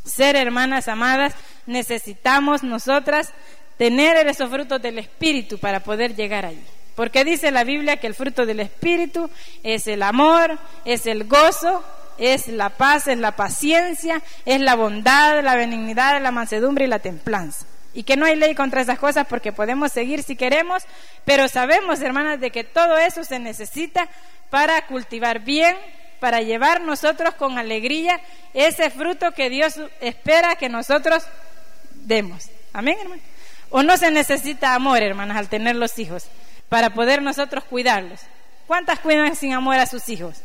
[0.05, 1.33] Ser hermanas amadas,
[1.65, 3.33] necesitamos nosotras
[3.77, 6.65] tener esos frutos del Espíritu para poder llegar allí.
[6.95, 9.31] Porque dice la Biblia que el fruto del Espíritu
[9.63, 11.83] es el amor, es el gozo,
[12.19, 16.99] es la paz, es la paciencia, es la bondad, la benignidad, la mansedumbre y la
[16.99, 17.67] templanza.
[17.95, 20.83] Y que no hay ley contra esas cosas porque podemos seguir si queremos,
[21.25, 24.09] pero sabemos, hermanas, de que todo eso se necesita
[24.51, 25.77] para cultivar bien,
[26.21, 28.21] para llevar nosotros con alegría
[28.55, 31.25] ese fruto que Dios espera que nosotros
[32.05, 32.49] demos.
[32.73, 33.32] Amén, hermanos.
[33.73, 36.27] O no se necesita amor, hermanas, al tener los hijos
[36.69, 38.21] para poder nosotros cuidarlos.
[38.67, 40.37] ¿Cuántas cuidan sin amor a sus hijos?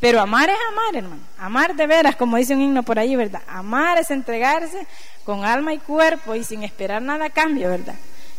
[0.00, 1.22] Pero amar es amar, hermano.
[1.38, 3.42] Amar de veras, como dice un himno por ahí, ¿verdad?
[3.46, 4.86] Amar es entregarse
[5.24, 7.94] con alma y cuerpo y sin esperar nada a cambio, ¿verdad?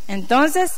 [0.07, 0.73] Entonces,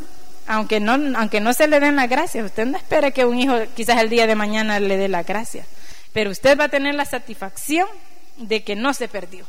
[0.45, 3.55] aunque no, aunque no se le den las gracias, usted no espera que un hijo
[3.75, 5.65] quizás el día de mañana le dé las gracias,
[6.11, 7.87] pero usted va a tener la satisfacción
[8.37, 9.45] de que no se perdió,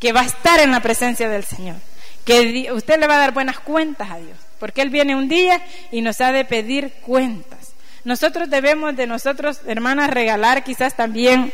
[0.00, 1.76] que va a estar en la presencia del Señor,
[2.24, 5.60] que usted le va a dar buenas cuentas a Dios porque Él viene un día
[5.90, 7.72] y nos ha de pedir cuentas.
[8.04, 11.52] Nosotros debemos de nosotros, hermanas, regalar quizás también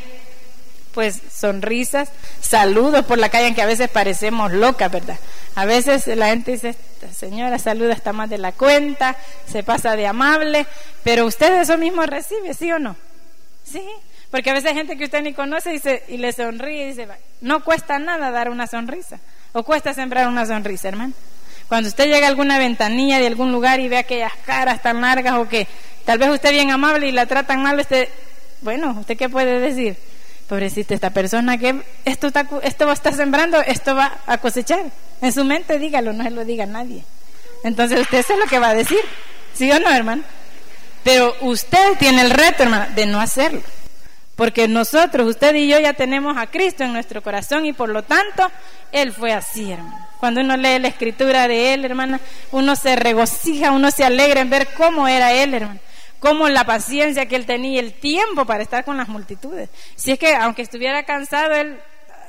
[0.93, 2.11] pues sonrisas,
[2.43, 5.19] saludos por la calle en que a veces parecemos locas, ¿verdad?
[5.55, 6.77] A veces la gente dice,
[7.17, 9.17] señora saluda está más de la cuenta,
[9.51, 10.67] se pasa de amable,
[11.03, 12.95] pero usted eso mismo recibe, ¿sí o no?
[13.65, 13.89] Sí,
[14.31, 17.09] porque a veces hay gente que usted ni conoce y, y le sonríe y dice,
[17.41, 19.19] no cuesta nada dar una sonrisa,
[19.53, 21.13] o cuesta sembrar una sonrisa, hermano.
[21.69, 25.35] Cuando usted llega a alguna ventanilla de algún lugar y ve aquellas caras tan largas
[25.35, 25.69] o que
[26.05, 28.09] tal vez usted bien amable y la tratan mal, usted,
[28.63, 29.97] bueno, ¿usted qué puede decir?
[30.49, 34.87] Pobrecita esta persona que esto está, esto va a estar sembrando, esto va a cosechar.
[35.21, 37.05] En su mente dígalo, no se lo diga nadie.
[37.65, 39.01] Entonces usted eso es lo que va a decir.
[39.53, 40.23] ¿Sí o no, hermano?
[41.05, 43.63] Pero usted tiene el reto, hermano, de no hacerlo.
[44.39, 48.05] Porque nosotros, usted y yo ya tenemos a Cristo en nuestro corazón y por lo
[48.05, 48.49] tanto,
[48.93, 50.07] Él fue así, hermano.
[50.21, 52.21] Cuando uno lee la escritura de él, hermana,
[52.53, 55.81] uno se regocija, uno se alegra en ver cómo era él, hermano.
[56.21, 59.71] Cómo la paciencia que él tenía, el tiempo para estar con las multitudes.
[59.97, 61.81] Si es que, aunque estuviera cansado, él,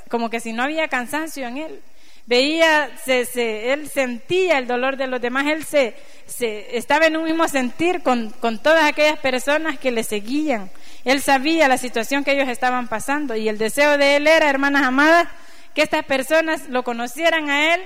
[0.08, 1.80] como que si no había cansancio en él,
[2.26, 5.94] veía, se, él sentía el dolor de los demás, él se,
[6.26, 10.72] se estaba en un mismo sentir con, con todas aquellas personas que le seguían.
[11.04, 14.84] Él sabía la situación que ellos estaban pasando y el deseo de él era, hermanas
[14.84, 15.28] amadas,
[15.74, 17.82] que estas personas lo conocieran a Él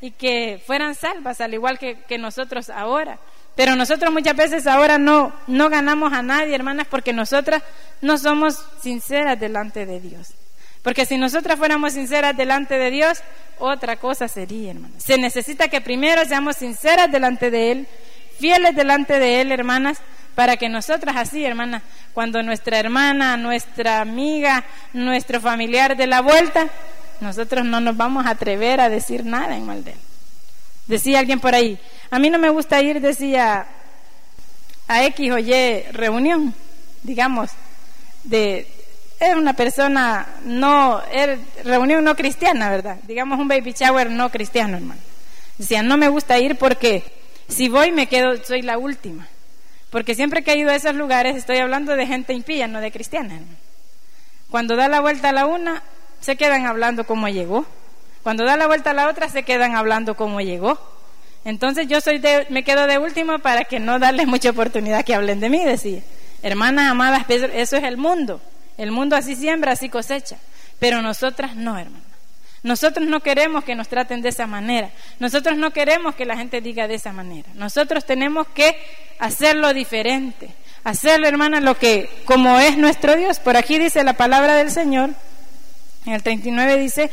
[0.00, 3.18] y que fueran salvas, al igual que, nosotros ahora.
[3.54, 7.62] Pero nosotros muchas veces ahora no, no ganamos a nadie, hermanas, porque nosotras
[8.00, 10.34] no somos sinceras delante de Dios.
[10.82, 13.20] Porque si nosotras fuéramos sinceras delante de Dios,
[13.58, 15.02] otra cosa sería, hermanas.
[15.02, 17.88] Se necesita que primero seamos sinceras delante de Él,
[18.38, 19.98] fieles delante de Él, hermanas,
[20.34, 26.68] para que nosotras así, hermanas, cuando nuestra hermana, nuestra amiga, nuestro familiar de la vuelta,
[27.20, 29.98] nosotros no nos vamos a atrever a decir nada en mal de él.
[30.86, 31.78] Decía alguien por ahí,
[32.10, 33.66] a mí no me gusta ir, decía,
[34.86, 36.54] a X o Y reunión,
[37.02, 37.50] digamos,
[38.24, 38.66] de
[39.20, 42.98] era una persona no, era reunión no cristiana, ¿verdad?
[43.06, 45.00] Digamos un baby shower no cristiano, hermano.
[45.56, 47.04] Decía, no me gusta ir porque
[47.48, 49.26] si voy me quedo, soy la última.
[49.94, 52.90] Porque siempre que he ido a esos lugares estoy hablando de gente impía, no de
[52.90, 53.38] cristiana.
[54.50, 55.84] Cuando da la vuelta a la una,
[56.18, 57.64] se quedan hablando cómo llegó.
[58.24, 60.80] Cuando da la vuelta a la otra, se quedan hablando cómo llegó.
[61.44, 65.38] Entonces yo soy me quedo de último para que no darles mucha oportunidad que hablen
[65.38, 66.02] de mí, decía.
[66.42, 68.40] Hermanas amadas, eso es el mundo.
[68.76, 70.38] El mundo así siembra, así cosecha.
[70.80, 72.13] Pero nosotras no, hermanas.
[72.64, 74.90] Nosotros no queremos que nos traten de esa manera.
[75.20, 77.48] Nosotros no queremos que la gente diga de esa manera.
[77.54, 78.76] Nosotros tenemos que
[79.20, 80.48] hacerlo diferente.
[80.82, 83.38] Hacerlo, hermanas, lo que, como es nuestro Dios.
[83.38, 85.10] Por aquí dice la palabra del Señor
[86.06, 87.10] en el 39 dice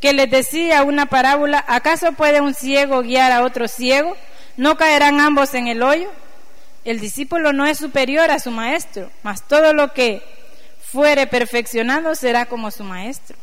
[0.00, 4.16] que les decía una parábola, ¿acaso puede un ciego guiar a otro ciego?
[4.56, 6.10] ¿No caerán ambos en el hoyo?
[6.84, 10.22] El discípulo no es superior a su maestro, mas todo lo que
[10.80, 13.36] fuere perfeccionado será como su maestro.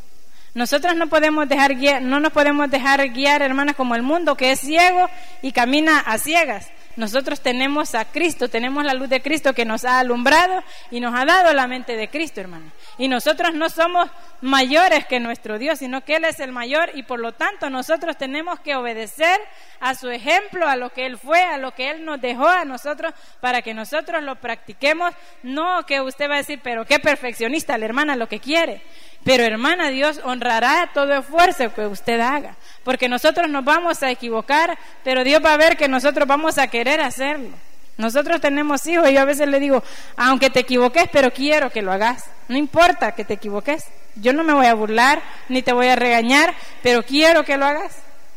[0.53, 4.59] Nosotros no podemos dejar no nos podemos dejar guiar, hermanas, como el mundo que es
[4.59, 5.09] ciego
[5.41, 6.69] y camina a ciegas.
[6.95, 11.13] Nosotros tenemos a Cristo, tenemos la luz de Cristo que nos ha alumbrado y nos
[11.17, 12.71] ha dado la mente de Cristo, hermano.
[12.97, 14.09] Y nosotros no somos
[14.41, 18.17] mayores que nuestro Dios, sino que Él es el mayor y por lo tanto nosotros
[18.17, 19.39] tenemos que obedecer
[19.79, 22.65] a su ejemplo, a lo que Él fue, a lo que Él nos dejó a
[22.65, 25.13] nosotros para que nosotros lo practiquemos.
[25.43, 28.81] No que usted va a decir, pero qué perfeccionista la hermana lo que quiere.
[29.23, 34.79] Pero hermana, Dios honrará todo esfuerzo que usted haga, porque nosotros nos vamos a equivocar,
[35.03, 37.49] pero Dios va a ver que nosotros vamos a querer hacerlo.
[37.97, 39.83] Nosotros tenemos hijos y yo a veces le digo,
[40.17, 42.25] aunque te equivoques, pero quiero que lo hagas.
[42.47, 43.85] No importa que te equivoques.
[44.15, 47.65] Yo no me voy a burlar ni te voy a regañar, pero quiero que lo
[47.65, 47.95] hagas.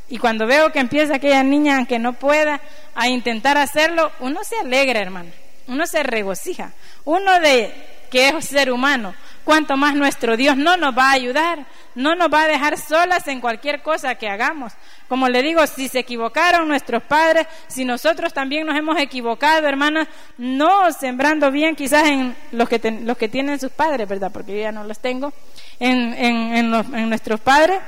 [0.09, 2.61] Y cuando veo que empieza aquella niña, aunque no pueda,
[2.94, 5.30] a intentar hacerlo, uno se alegra, hermano.
[5.66, 6.72] Uno se regocija.
[7.04, 7.72] Uno de
[8.11, 9.14] que es ser humano,
[9.45, 13.29] cuanto más nuestro Dios no nos va a ayudar, no nos va a dejar solas
[13.29, 14.73] en cualquier cosa que hagamos.
[15.09, 20.09] Como le digo, si se equivocaron nuestros padres, si nosotros también nos hemos equivocado, hermanas,
[20.38, 24.31] no sembrando bien quizás en los que, los que tienen sus padres, ¿verdad?
[24.33, 25.33] Porque yo ya no los tengo,
[25.79, 27.81] en, en nuestros padres,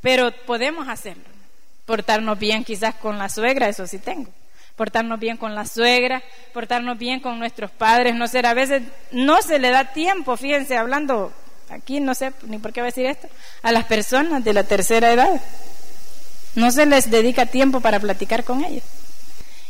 [0.00, 1.24] pero podemos hacerlo.
[1.86, 4.30] Portarnos bien quizás con la suegra, eso sí tengo
[4.76, 8.82] portarnos bien con la suegra, portarnos bien con nuestros padres, no ser, a veces
[9.12, 11.32] no se le da tiempo, fíjense, hablando
[11.70, 13.28] aquí, no sé ni por qué voy a decir esto,
[13.62, 15.40] a las personas de la tercera edad.
[16.54, 18.84] No se les dedica tiempo para platicar con ellos.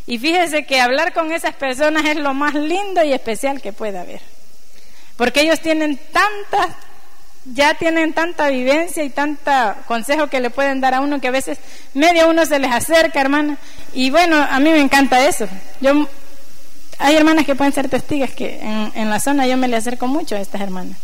[0.06, 3.98] Y fíjense que hablar con esas personas es lo más lindo y especial que puede
[3.98, 4.20] haber.
[5.16, 6.76] Porque ellos tienen tantas
[7.44, 11.32] ya tienen tanta vivencia y tanta consejo que le pueden dar a uno que a
[11.32, 11.58] veces
[11.92, 13.58] medio uno se les acerca, hermana.
[13.92, 15.46] Y bueno, a mí me encanta eso.
[15.80, 16.08] Yo
[16.98, 20.36] hay hermanas que pueden ser testigas que en, la zona yo me le acerco mucho
[20.36, 20.96] a estas hermanas.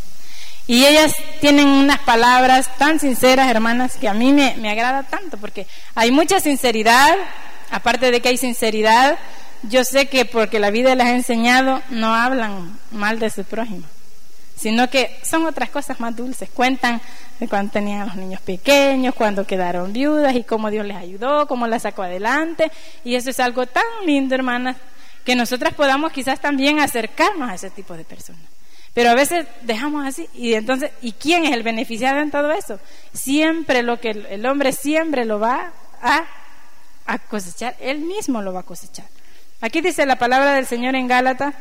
[0.66, 5.37] Y ellas tienen unas palabras tan sinceras, hermanas, que a mí me, me agrada tanto,
[5.37, 7.16] porque hay mucha sinceridad,
[7.70, 9.18] aparte de que hay sinceridad,
[9.64, 13.85] yo sé que porque la vida les ha enseñado, no hablan mal de su prójimo
[14.61, 16.51] sino que son otras cosas más dulces.
[16.51, 17.01] Cuentan
[17.38, 21.49] de cuando tenían a los niños pequeños, cuando quedaron viudas y cómo Dios les ayudó,
[21.49, 22.70] cómo las sacó adelante.
[23.03, 24.77] Y eso es algo tan lindo, hermanas,
[25.25, 28.42] que nosotras podamos quizás también acercarnos a ese tipo de personas.
[28.92, 32.79] Pero a veces dejamos así y entonces, ¿y quién es el beneficiado en todo eso?
[33.14, 36.25] Siempre lo que el, hombre siempre lo va a,
[37.07, 39.07] a cosechar, él mismo lo va a cosechar.
[39.62, 41.55] Aquí dice la palabra del Señor en Gálatas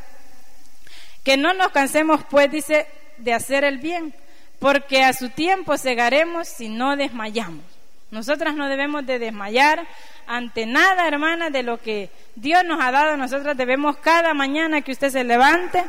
[1.30, 2.88] que no nos cansemos, pues, dice,
[3.20, 4.16] de hacer el bien,
[4.58, 7.64] porque a su tiempo cegaremos si no desmayamos.
[8.10, 9.86] Nosotras no debemos de desmayar
[10.26, 13.16] ante nada, hermana, de lo que Dios nos ha dado.
[13.16, 15.84] Nosotras debemos cada mañana que usted se levante.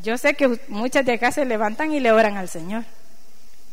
[0.00, 2.84] Yo sé que muchas de acá se levantan y le oran al Señor.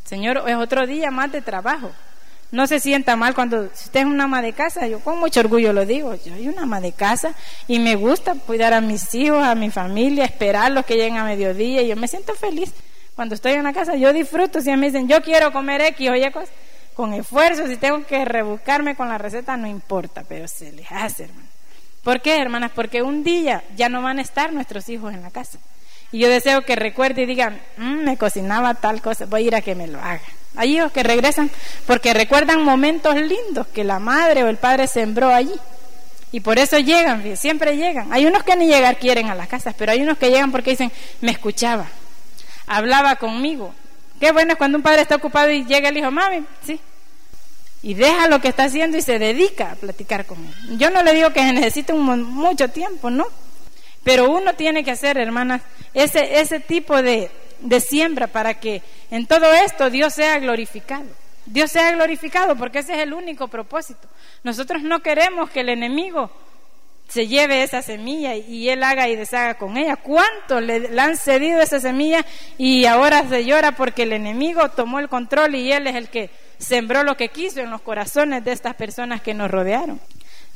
[0.06, 1.91] Señor, es otro día más de trabajo
[2.52, 5.74] no se sienta mal cuando usted es una ama de casa, yo con mucho orgullo
[5.74, 7.34] lo digo, yo soy una ama de casa
[7.68, 11.82] y me gusta cuidar a mis hijos, a mi familia, esperarlos que lleguen a mediodía
[11.82, 12.74] y yo me siento feliz
[13.18, 16.32] cuando estoy en la casa, yo disfruto si me dicen, yo quiero comer X, oye,
[16.94, 21.24] con esfuerzo, si tengo que rebuscarme con la receta, no importa, pero se les hace,
[21.24, 21.48] hermano.
[22.04, 22.72] ¿Por qué, hermanas?
[22.76, 25.58] Porque un día ya no van a estar nuestros hijos en la casa.
[26.12, 29.56] Y yo deseo que recuerde y digan, mm, me cocinaba tal cosa, voy a ir
[29.56, 30.22] a que me lo haga.
[30.56, 31.52] Hay hijos que regresan
[31.86, 35.54] porque recuerdan momentos lindos que la madre o el padre sembró allí.
[36.32, 38.12] Y por eso llegan, siempre llegan.
[38.12, 40.72] Hay unos que ni llegar quieren a las casas, pero hay unos que llegan porque
[40.72, 40.91] dicen,
[41.22, 41.88] me escuchaba,
[42.65, 43.74] hablaba conmigo.
[44.20, 46.80] Qué bueno es cuando un padre está ocupado y llega el hijo, mami, sí.
[47.84, 50.54] Y deja lo que está haciendo y se dedica a platicar conmigo.
[50.72, 53.26] Yo no le digo que necesite un, mucho tiempo, ¿no?
[54.08, 55.62] Pero uno tiene que hacer, hermanas,
[55.93, 61.04] ese, ese tipo de, de siembra para que en todo esto Dios sea glorificado.
[61.46, 64.08] Dios sea glorificado porque ese es el único propósito.
[64.46, 66.32] Nosotros no queremos que el enemigo
[67.10, 69.98] se lleve esa semilla y él haga y deshaga con ella.
[69.98, 72.26] ¿Cuánto le, le, han cedido esa semilla
[72.58, 76.29] y ahora se llora porque el enemigo tomó el control y él es el que
[76.58, 80.00] sembró lo que quiso en los corazones de estas personas que nos rodearon?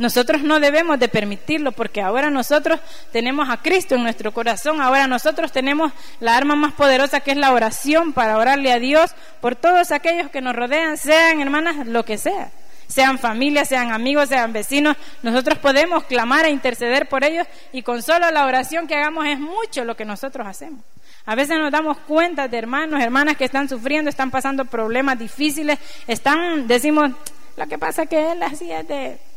[0.02, 2.80] Nosotros no debemos de permitirlo porque ahora nosotros
[3.12, 7.38] tenemos a Cristo en nuestro corazón, ahora nosotros tenemos la arma más poderosa que es
[7.38, 12.04] la oración para orarle a Dios por todos aquellos que nos rodean, sean hermanas, lo
[12.04, 12.50] que sea,
[12.88, 18.02] sean familias, sean amigos, sean vecinos, nosotros podemos clamar e interceder por ellos y con
[18.02, 20.84] solo la oración que hagamos es mucho lo que nosotros hacemos.
[21.28, 25.78] A veces nos damos cuenta de hermanos, hermanas que están sufriendo, están pasando problemas difíciles,
[26.08, 27.12] están, decimos,
[27.56, 29.31] lo que pasa que él así es de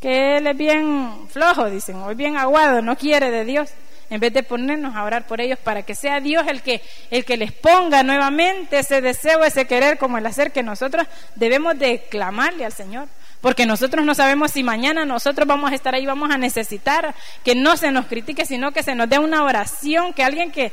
[0.00, 3.70] que él es bien flojo, dicen, o bien aguado, no quiere de Dios.
[4.08, 6.82] en vez de ponernos a orar por ellos para que sea Dios el que,
[7.12, 11.78] el que les ponga nuevamente ese deseo, ese querer como el hacer que nosotros debemos
[11.78, 13.06] de clamarle al Señor.
[13.40, 17.54] Porque nosotros no sabemos si mañana nosotros vamos a estar ahí, vamos a necesitar que
[17.54, 20.72] no se nos critique, sino que se nos dé una oración, que alguien que,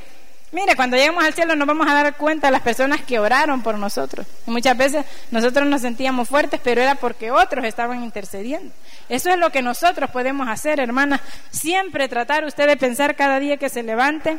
[0.51, 3.61] mire, cuando lleguemos al cielo nos vamos a dar cuenta de las personas que oraron
[3.61, 4.25] por nosotros.
[4.45, 8.73] Muchas veces nosotros nos sentíamos fuertes, pero era porque otros estaban intercediendo.
[9.09, 11.21] Eso es lo que nosotros podemos hacer, hermanas.
[11.51, 14.37] Siempre tratar usted de pensar cada día que se levante,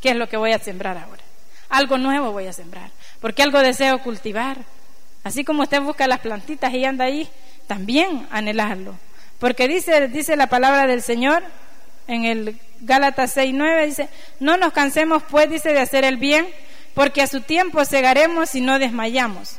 [0.00, 1.22] ¿qué es lo que voy a sembrar ahora?
[1.68, 2.90] Algo nuevo voy a sembrar,
[3.20, 4.58] porque algo deseo cultivar.
[5.24, 7.28] Así como usted busca las plantitas y anda ahí,
[7.66, 8.94] también anhelarlo.
[9.38, 11.42] Porque dice, dice la palabra del Señor
[12.06, 14.08] en el Gálatas 6:9 dice,
[14.40, 16.46] "No nos cansemos pues dice de hacer el bien,
[16.94, 19.56] porque a su tiempo segaremos y no desmayamos."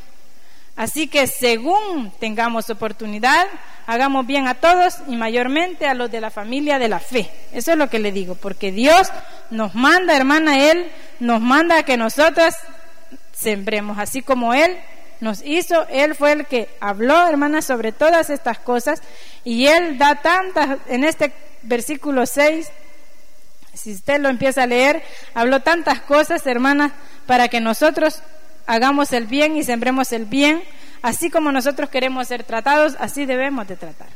[0.75, 3.47] Así que según tengamos oportunidad,
[3.87, 7.29] hagamos bien a todos y mayormente a los de la familia de la fe.
[7.53, 9.09] Eso es lo que le digo, porque Dios
[9.51, 12.53] nos manda, hermana, Él nos manda a que nosotros
[13.33, 14.77] sembremos, así como Él
[15.21, 19.01] nos hizo, Él fue el que habló, hermanas, sobre todas estas cosas
[19.43, 21.31] y Él da tantas, en este
[21.63, 22.69] versículo 6,
[23.73, 25.03] si usted lo empieza a leer,
[25.33, 26.91] habló tantas cosas, hermanas,
[27.25, 28.21] para que nosotros
[28.67, 30.63] hagamos el bien y sembremos el bien,
[31.01, 34.07] así como nosotros queremos ser tratados, así debemos de tratar.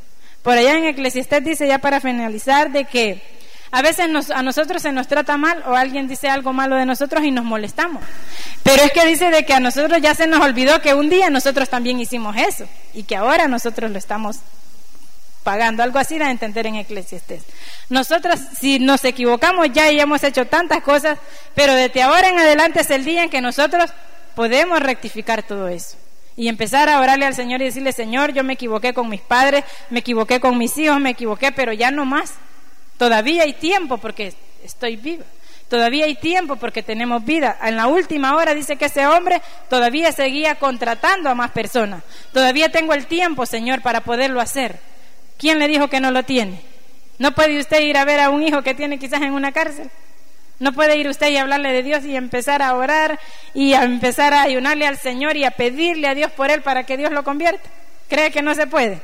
[0.42, 3.39] Por allá en Eclesiastés dice ya para finalizar de que
[3.72, 7.24] a veces a nosotros se nos trata mal o alguien dice algo malo de nosotros
[7.24, 8.04] y nos molestamos.
[8.64, 11.30] Pero es que dice de que a nosotros ya se nos olvidó que un día
[11.30, 14.38] nosotros también hicimos eso y que ahora nosotros lo estamos
[15.44, 15.84] pagando.
[15.84, 17.44] Algo así da a entender en Eclesiastés.
[17.90, 21.20] Nosotros si nos equivocamos ya y hemos hecho tantas cosas,
[21.56, 23.92] pero desde ahora en adelante es el día en que nosotros
[24.36, 25.98] podemos rectificar todo eso
[26.36, 29.66] y empezar a orarle al Señor y decirle, Señor, yo me equivoqué con mis padres,
[29.90, 32.36] me equivoqué con mis hijos, me equivoqué, pero ya no más.
[33.00, 35.24] Todavía hay tiempo porque estoy viva.
[35.70, 37.58] Todavía hay tiempo porque tenemos vida.
[37.64, 42.04] En la última hora dice que ese hombre todavía seguía contratando a más personas.
[42.34, 44.80] Todavía tengo el tiempo, Señor, para poderlo hacer.
[45.38, 46.60] ¿Quién le dijo que no lo tiene?
[47.20, 49.90] ¿No puede usted ir a ver a un hijo que tiene quizás en una cárcel?
[50.60, 53.18] ¿No puede ir usted y hablarle de Dios y empezar a orar
[53.54, 56.84] y a empezar a ayunarle al Señor y a pedirle a Dios por él para
[56.84, 57.70] que Dios lo convierta?
[58.10, 59.00] ¿Cree que no se puede?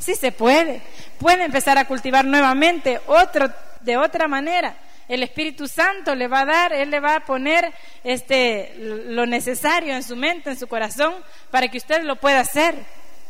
[0.00, 0.80] Sí se puede.
[1.18, 3.50] Puede empezar a cultivar nuevamente otro
[3.82, 4.74] de otra manera.
[5.08, 7.72] El Espíritu Santo le va a dar, él le va a poner
[8.04, 11.14] este lo necesario en su mente, en su corazón
[11.50, 12.74] para que usted lo pueda hacer.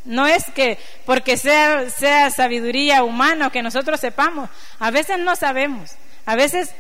[0.05, 4.49] No es que porque sea sea sabiduría humana o que nosotros sepamos,
[4.79, 5.93] a veces no sabemos.
[6.27, 6.71] A veces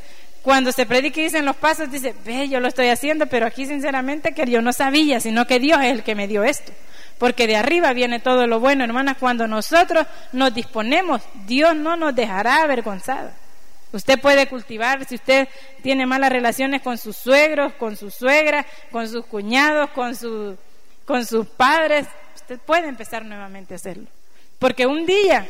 [0.42, 3.66] cuando se predica y dicen los pasos, dice, ve, yo lo estoy haciendo, pero aquí
[3.66, 6.72] sinceramente que yo no sabía, sino que Dios es el que me dio esto
[7.20, 9.18] porque de arriba viene todo lo bueno, hermanas.
[9.20, 13.32] Cuando nosotros nos disponemos, Dios no nos dejará avergonzados.
[13.92, 15.46] Usted puede cultivar, si usted
[15.82, 20.56] tiene malas relaciones con sus suegros, con su suegra, con sus cuñados, con, su,
[21.04, 24.06] con sus padres, usted puede empezar nuevamente a hacerlo.
[24.58, 25.46] Porque un día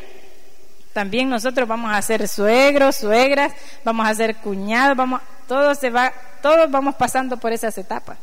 [0.92, 3.52] también nosotros vamos a ser suegros, suegras,
[3.84, 6.12] vamos a ser cuñados, vamos, todo se va,
[6.42, 8.18] todos vamos pasando por esas etapas.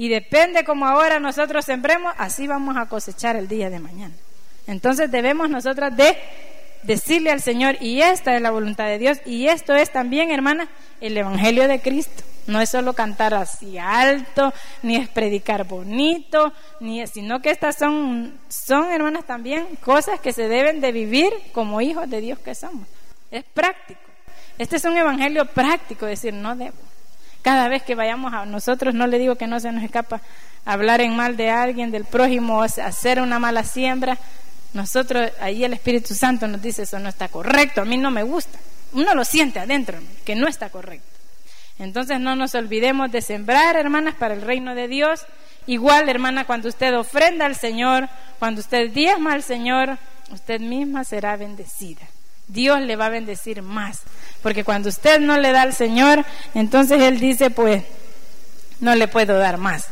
[0.00, 4.14] Y depende como ahora nosotros sembremos, así vamos a cosechar el día de mañana.
[4.66, 6.16] Entonces debemos nosotras de
[6.84, 10.70] decirle al Señor, y esta es la voluntad de Dios, y esto es también, hermana,
[11.02, 12.22] el Evangelio de Cristo.
[12.46, 17.76] No es solo cantar así alto, ni es predicar bonito, ni es, sino que estas
[17.76, 22.54] son, son, hermanas, también cosas que se deben de vivir como hijos de Dios que
[22.54, 22.88] somos.
[23.30, 24.00] Es práctico.
[24.56, 26.90] Este es un evangelio práctico, decir, no debo.
[27.42, 30.20] Cada vez que vayamos a nosotros, no le digo que no se nos escapa
[30.64, 34.18] hablar en mal de alguien, del prójimo, hacer una mala siembra.
[34.72, 38.22] Nosotros, ahí el Espíritu Santo nos dice, eso no está correcto, a mí no me
[38.22, 38.58] gusta.
[38.92, 41.06] Uno lo siente adentro, que no está correcto.
[41.78, 45.24] Entonces no nos olvidemos de sembrar, hermanas, para el reino de Dios.
[45.66, 49.96] Igual, hermana, cuando usted ofrenda al Señor, cuando usted diezma al Señor,
[50.30, 52.02] usted misma será bendecida.
[52.52, 54.00] Dios le va a bendecir más.
[54.42, 56.24] Porque cuando usted no le da al Señor,
[56.54, 57.84] entonces Él dice, pues,
[58.80, 59.86] no le puedo dar más.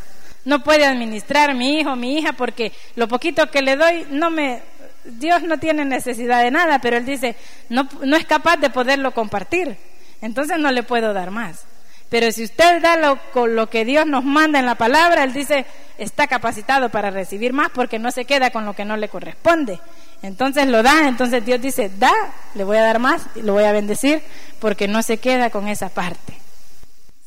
[0.44, 4.62] No puede administrar mi hijo, mi hija, porque lo poquito que le doy, no me,
[5.04, 7.36] Dios no tiene necesidad de nada, pero Él dice,
[7.68, 9.76] no, no es capaz de poderlo compartir.
[10.20, 11.64] Entonces no le puedo dar más.
[12.10, 15.66] Pero si usted da lo, lo que Dios nos manda en la palabra, Él dice,
[15.98, 19.78] está capacitado para recibir más porque no se queda con lo que no le corresponde.
[20.22, 22.12] Entonces lo da, entonces Dios dice, da,
[22.54, 24.22] le voy a dar más y lo voy a bendecir
[24.58, 26.34] porque no se queda con esa parte.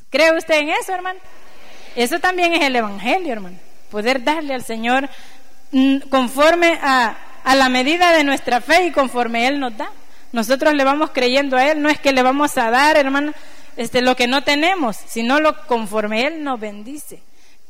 [0.09, 1.19] ¿Cree usted en eso, hermano?
[1.95, 3.57] Eso también es el Evangelio, hermano.
[3.91, 5.09] Poder darle al Señor
[5.71, 9.89] mm, conforme a, a la medida de nuestra fe y conforme Él nos da.
[10.31, 13.33] Nosotros le vamos creyendo a Él, no es que le vamos a dar, hermana,
[13.77, 17.21] este, lo que no tenemos, sino lo conforme Él nos bendice.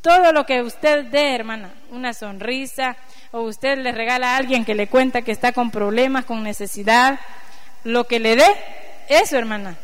[0.01, 2.97] Todo lo que usted dé, hermana, una sonrisa,
[3.31, 7.19] o usted le regala a alguien que le cuenta que está con problemas, con necesidad,
[7.83, 8.47] lo que le dé,
[9.09, 9.77] eso, hermana,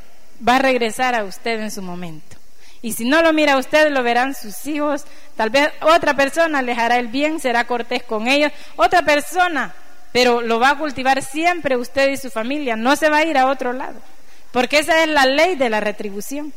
[0.47, 2.37] va a regresar a usted en su momento.
[2.81, 5.05] Y si no lo mira usted, lo verán sus hijos.
[5.35, 8.51] Tal vez otra persona les hará el bien, será cortés con ellos.
[8.75, 9.73] Otra persona,
[10.11, 12.75] pero lo va a cultivar siempre usted y su familia.
[12.75, 13.99] No se va a ir a otro lado.
[14.57, 16.51] Porque esa es la ley de la retribución.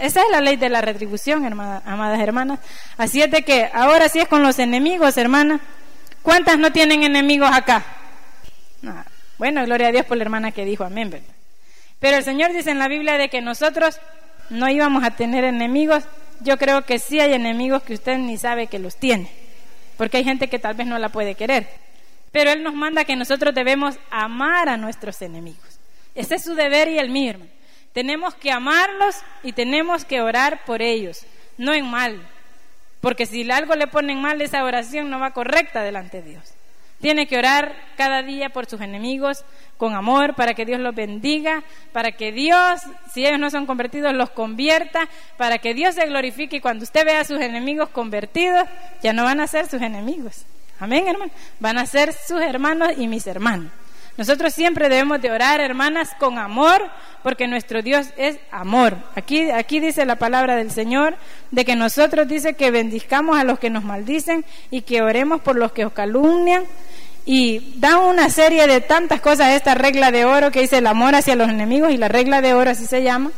[0.00, 2.58] Esa es la ley de la retribución, amadas hermanas.
[2.96, 5.60] Así es de que ahora sí es con los enemigos, hermanas.
[6.22, 7.84] ¿Cuántas no tienen enemigos acá?
[9.36, 11.34] Bueno, gloria a Dios por la hermana que dijo amén, ¿verdad?
[12.00, 14.00] Pero el Señor dice en la Biblia de que nosotros
[14.48, 16.04] no íbamos a tener enemigos.
[16.40, 19.30] Yo creo que sí hay enemigos que usted ni sabe que los tiene,
[19.98, 21.68] porque hay gente que tal vez no la puede querer.
[22.32, 25.73] Pero Él nos manda que nosotros debemos amar a nuestros enemigos.
[26.14, 27.50] Ese es su deber y el mío, hermano.
[27.92, 31.24] Tenemos que amarlos y tenemos que orar por ellos,
[31.56, 32.20] no en mal.
[33.00, 36.54] Porque si algo le ponen mal, esa oración no va correcta delante de Dios.
[37.00, 39.44] Tiene que orar cada día por sus enemigos
[39.76, 41.62] con amor para que Dios los bendiga,
[41.92, 42.80] para que Dios,
[43.12, 47.04] si ellos no son convertidos, los convierta, para que Dios se glorifique y cuando usted
[47.04, 48.66] vea a sus enemigos convertidos,
[49.02, 50.46] ya no van a ser sus enemigos.
[50.80, 51.30] Amén, hermano.
[51.60, 53.70] Van a ser sus hermanos y mis hermanos.
[54.16, 56.88] Nosotros siempre debemos de orar, hermanas, con amor,
[57.24, 58.96] porque nuestro Dios es amor.
[59.16, 61.16] Aquí, aquí dice la palabra del Señor,
[61.50, 65.56] de que nosotros dice que bendizcamos a los que nos maldicen y que oremos por
[65.56, 66.64] los que os calumnian.
[67.26, 71.14] Y da una serie de tantas cosas esta regla de oro que dice el amor
[71.14, 73.32] hacia los enemigos y la regla de oro así se llama.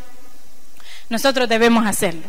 [1.09, 2.25] Nosotros debemos hacerlo.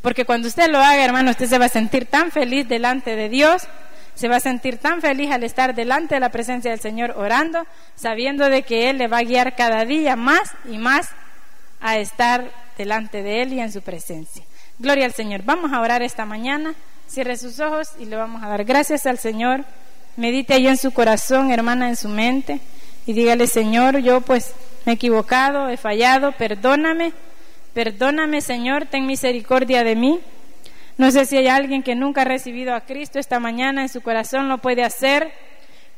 [0.00, 3.28] Porque cuando usted lo haga, hermano, usted se va a sentir tan feliz delante de
[3.28, 3.68] Dios
[4.14, 7.66] se va a sentir tan feliz al estar delante de la presencia del Señor orando,
[7.96, 11.10] sabiendo de que Él le va a guiar cada día más y más
[11.80, 14.44] a estar delante de Él y en su presencia.
[14.78, 15.42] Gloria al Señor.
[15.44, 16.74] Vamos a orar esta mañana.
[17.06, 19.64] Cierre sus ojos y le vamos a dar gracias al Señor.
[20.16, 22.60] Medite ahí en su corazón, hermana, en su mente,
[23.06, 24.52] y dígale, Señor, yo pues
[24.84, 27.12] me he equivocado, he fallado, perdóname,
[27.72, 30.20] perdóname, Señor, ten misericordia de mí.
[31.02, 34.02] No sé si hay alguien que nunca ha recibido a Cristo esta mañana en su
[34.02, 35.32] corazón, lo puede hacer.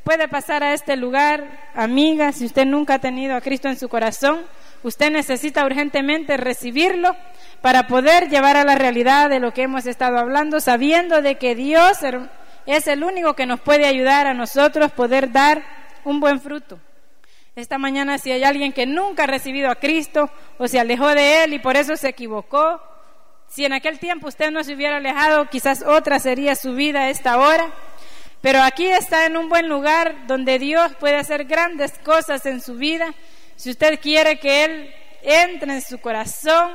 [0.03, 1.45] Puede pasar a este lugar,
[1.75, 4.47] amiga, si usted nunca ha tenido a Cristo en su corazón,
[4.83, 7.15] usted necesita urgentemente recibirlo
[7.61, 11.55] para poder llevar a la realidad de lo que hemos estado hablando, sabiendo de que
[11.55, 11.99] Dios
[12.65, 15.63] es el único que nos puede ayudar a nosotros poder dar
[16.05, 16.79] un buen fruto.
[17.57, 21.45] Esta mañana si hay alguien que nunca ha recibido a Cristo o se alejó de
[21.45, 22.81] Él y por eso se equivocó,
[23.55, 27.11] si en aquel tiempo usted no se hubiera alejado, quizás otra sería su vida a
[27.11, 27.71] esta hora.
[28.41, 32.75] Pero aquí está en un buen lugar donde Dios puede hacer grandes cosas en su
[32.75, 33.15] vida.
[33.55, 36.73] Si usted quiere que Él entre en su corazón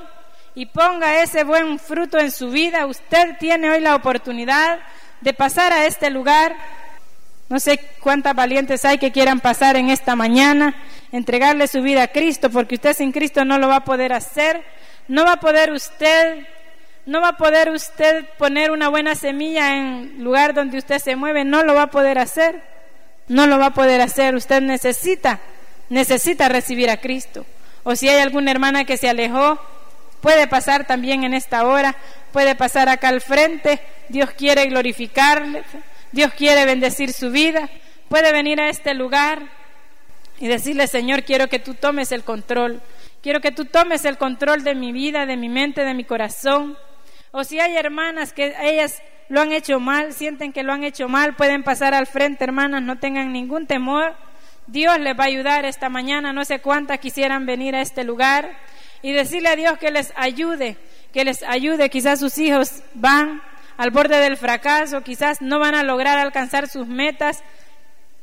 [0.56, 4.80] y ponga ese buen fruto en su vida, usted tiene hoy la oportunidad
[5.20, 6.56] de pasar a este lugar.
[7.50, 12.08] No sé cuántas valientes hay que quieran pasar en esta mañana, entregarle su vida a
[12.08, 14.64] Cristo, porque usted sin Cristo no lo va a poder hacer.
[15.10, 16.48] No va a poder usted
[17.10, 21.44] no va a poder usted poner una buena semilla en lugar donde usted se mueve,
[21.44, 22.62] no lo va a poder hacer.
[23.28, 24.36] No lo va a poder hacer.
[24.36, 25.40] Usted necesita,
[25.90, 27.48] necesita recibir a Cristo.
[27.84, 29.60] O si hay alguna hermana que se alejó,
[30.22, 31.96] puede pasar también en esta hora,
[32.32, 33.80] puede pasar acá al frente.
[34.10, 35.64] Dios quiere glorificarle,
[36.12, 37.72] Dios quiere bendecir su vida.
[38.08, 39.42] Puede venir a este lugar
[40.40, 42.82] y decirle, Señor, quiero que tú tomes el control.
[43.24, 46.78] Quiero que tú tomes el control de mi vida, de mi mente, de mi corazón.
[47.32, 51.08] O si hay hermanas que ellas lo han hecho mal, sienten que lo han hecho
[51.08, 54.16] mal, pueden pasar al frente, hermanas, no tengan ningún temor.
[54.66, 58.58] Dios les va a ayudar esta mañana, no sé cuántas quisieran venir a este lugar
[59.02, 60.78] y decirle a Dios que les ayude,
[61.14, 61.90] que les ayude.
[61.90, 63.42] Quizás sus hijos van
[63.78, 67.44] al borde del fracaso, quizás no van a lograr alcanzar sus metas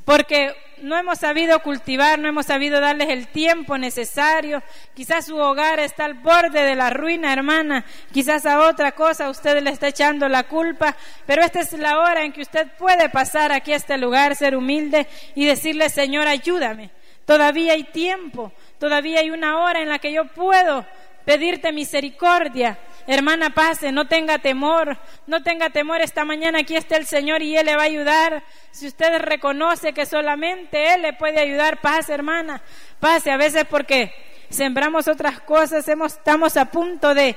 [0.05, 4.63] porque no hemos sabido cultivar, no hemos sabido darles el tiempo necesario.
[4.95, 7.85] Quizás su hogar está al borde de la ruina, hermana.
[8.13, 10.97] Quizás a otra cosa usted le está echando la culpa.
[11.27, 14.57] Pero esta es la hora en que usted puede pasar aquí a este lugar, ser
[14.57, 16.91] humilde y decirle, Señor, ayúdame.
[17.25, 20.87] Todavía hay tiempo, todavía hay una hora en la que yo puedo
[21.25, 22.79] pedirte misericordia.
[23.07, 26.01] Hermana, pase, no tenga temor, no tenga temor.
[26.01, 28.43] Esta mañana aquí está el Señor y Él le va a ayudar.
[28.73, 32.63] Si usted reconoce que solamente Él le puede ayudar, pase, hermana,
[32.99, 33.31] pase.
[33.31, 34.13] A veces porque
[34.51, 37.37] sembramos otras cosas, estamos a punto de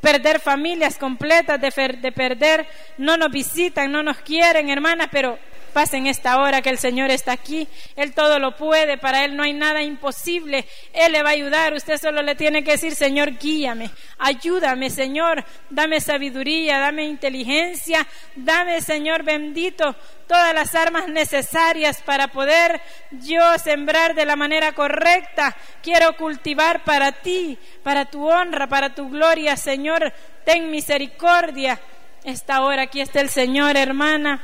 [0.00, 1.70] perder familias completas, de,
[2.00, 2.66] de perder,
[2.98, 5.38] no nos visitan, no nos quieren, hermanas, pero
[5.72, 7.68] Pasen esta hora que el Señor está aquí.
[7.94, 8.98] Él todo lo puede.
[8.98, 10.66] Para Él no hay nada imposible.
[10.92, 11.74] Él le va a ayudar.
[11.74, 13.90] Usted solo le tiene que decir, Señor, guíame.
[14.18, 15.44] Ayúdame, Señor.
[15.68, 18.06] Dame sabiduría, dame inteligencia.
[18.34, 19.94] Dame, Señor bendito,
[20.26, 22.80] todas las armas necesarias para poder
[23.10, 25.56] yo sembrar de la manera correcta.
[25.82, 29.56] Quiero cultivar para ti, para tu honra, para tu gloria,
[29.90, 30.12] Señor.
[30.44, 31.80] Ten misericordia.
[32.24, 34.40] Esta hora aquí está el Señor, hermana.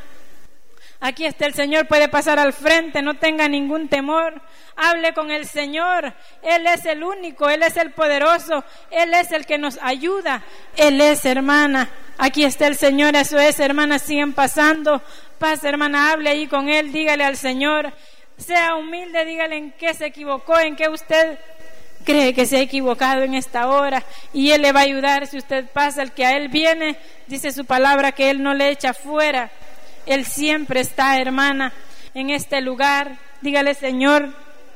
[0.99, 4.41] Aquí está el Señor, puede pasar al frente, no tenga ningún temor.
[4.77, 6.15] Hable con el Señor.
[6.43, 10.43] Él es el único, Él es el poderoso, Él es el que nos ayuda.
[10.77, 11.91] Él es, hermana.
[12.19, 15.03] Aquí está el Señor, eso es, hermana, siguen pasando.
[15.39, 17.93] Pasa, hermana, hable ahí con Él, dígale al Señor.
[18.39, 21.39] Sea humilde, dígale en qué se equivocó, en qué usted
[22.07, 24.03] cree que se ha equivocado en esta hora
[24.33, 26.97] y Él le va a ayudar si usted pasa, el que a Él viene,
[27.27, 29.51] dice su palabra que Él no le echa fuera.
[30.07, 31.73] Él siempre está, hermana,
[32.15, 33.19] en este lugar.
[33.43, 34.33] Dígale, Señor,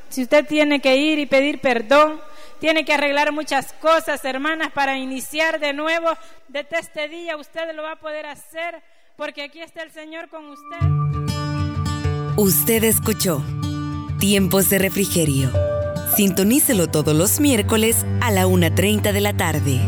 [0.09, 2.19] si usted tiene que ir y pedir perdón,
[2.59, 6.09] tiene que arreglar muchas cosas, hermanas, para iniciar de nuevo
[6.49, 7.37] desde este día.
[7.37, 8.83] Usted lo va a poder hacer
[9.15, 10.77] porque aquí está el Señor con usted.
[12.35, 13.41] Usted escuchó
[14.19, 15.51] Tiempos de Refrigerio.
[16.15, 19.79] Sintonícelo todos los miércoles a la 1.30 de la tarde.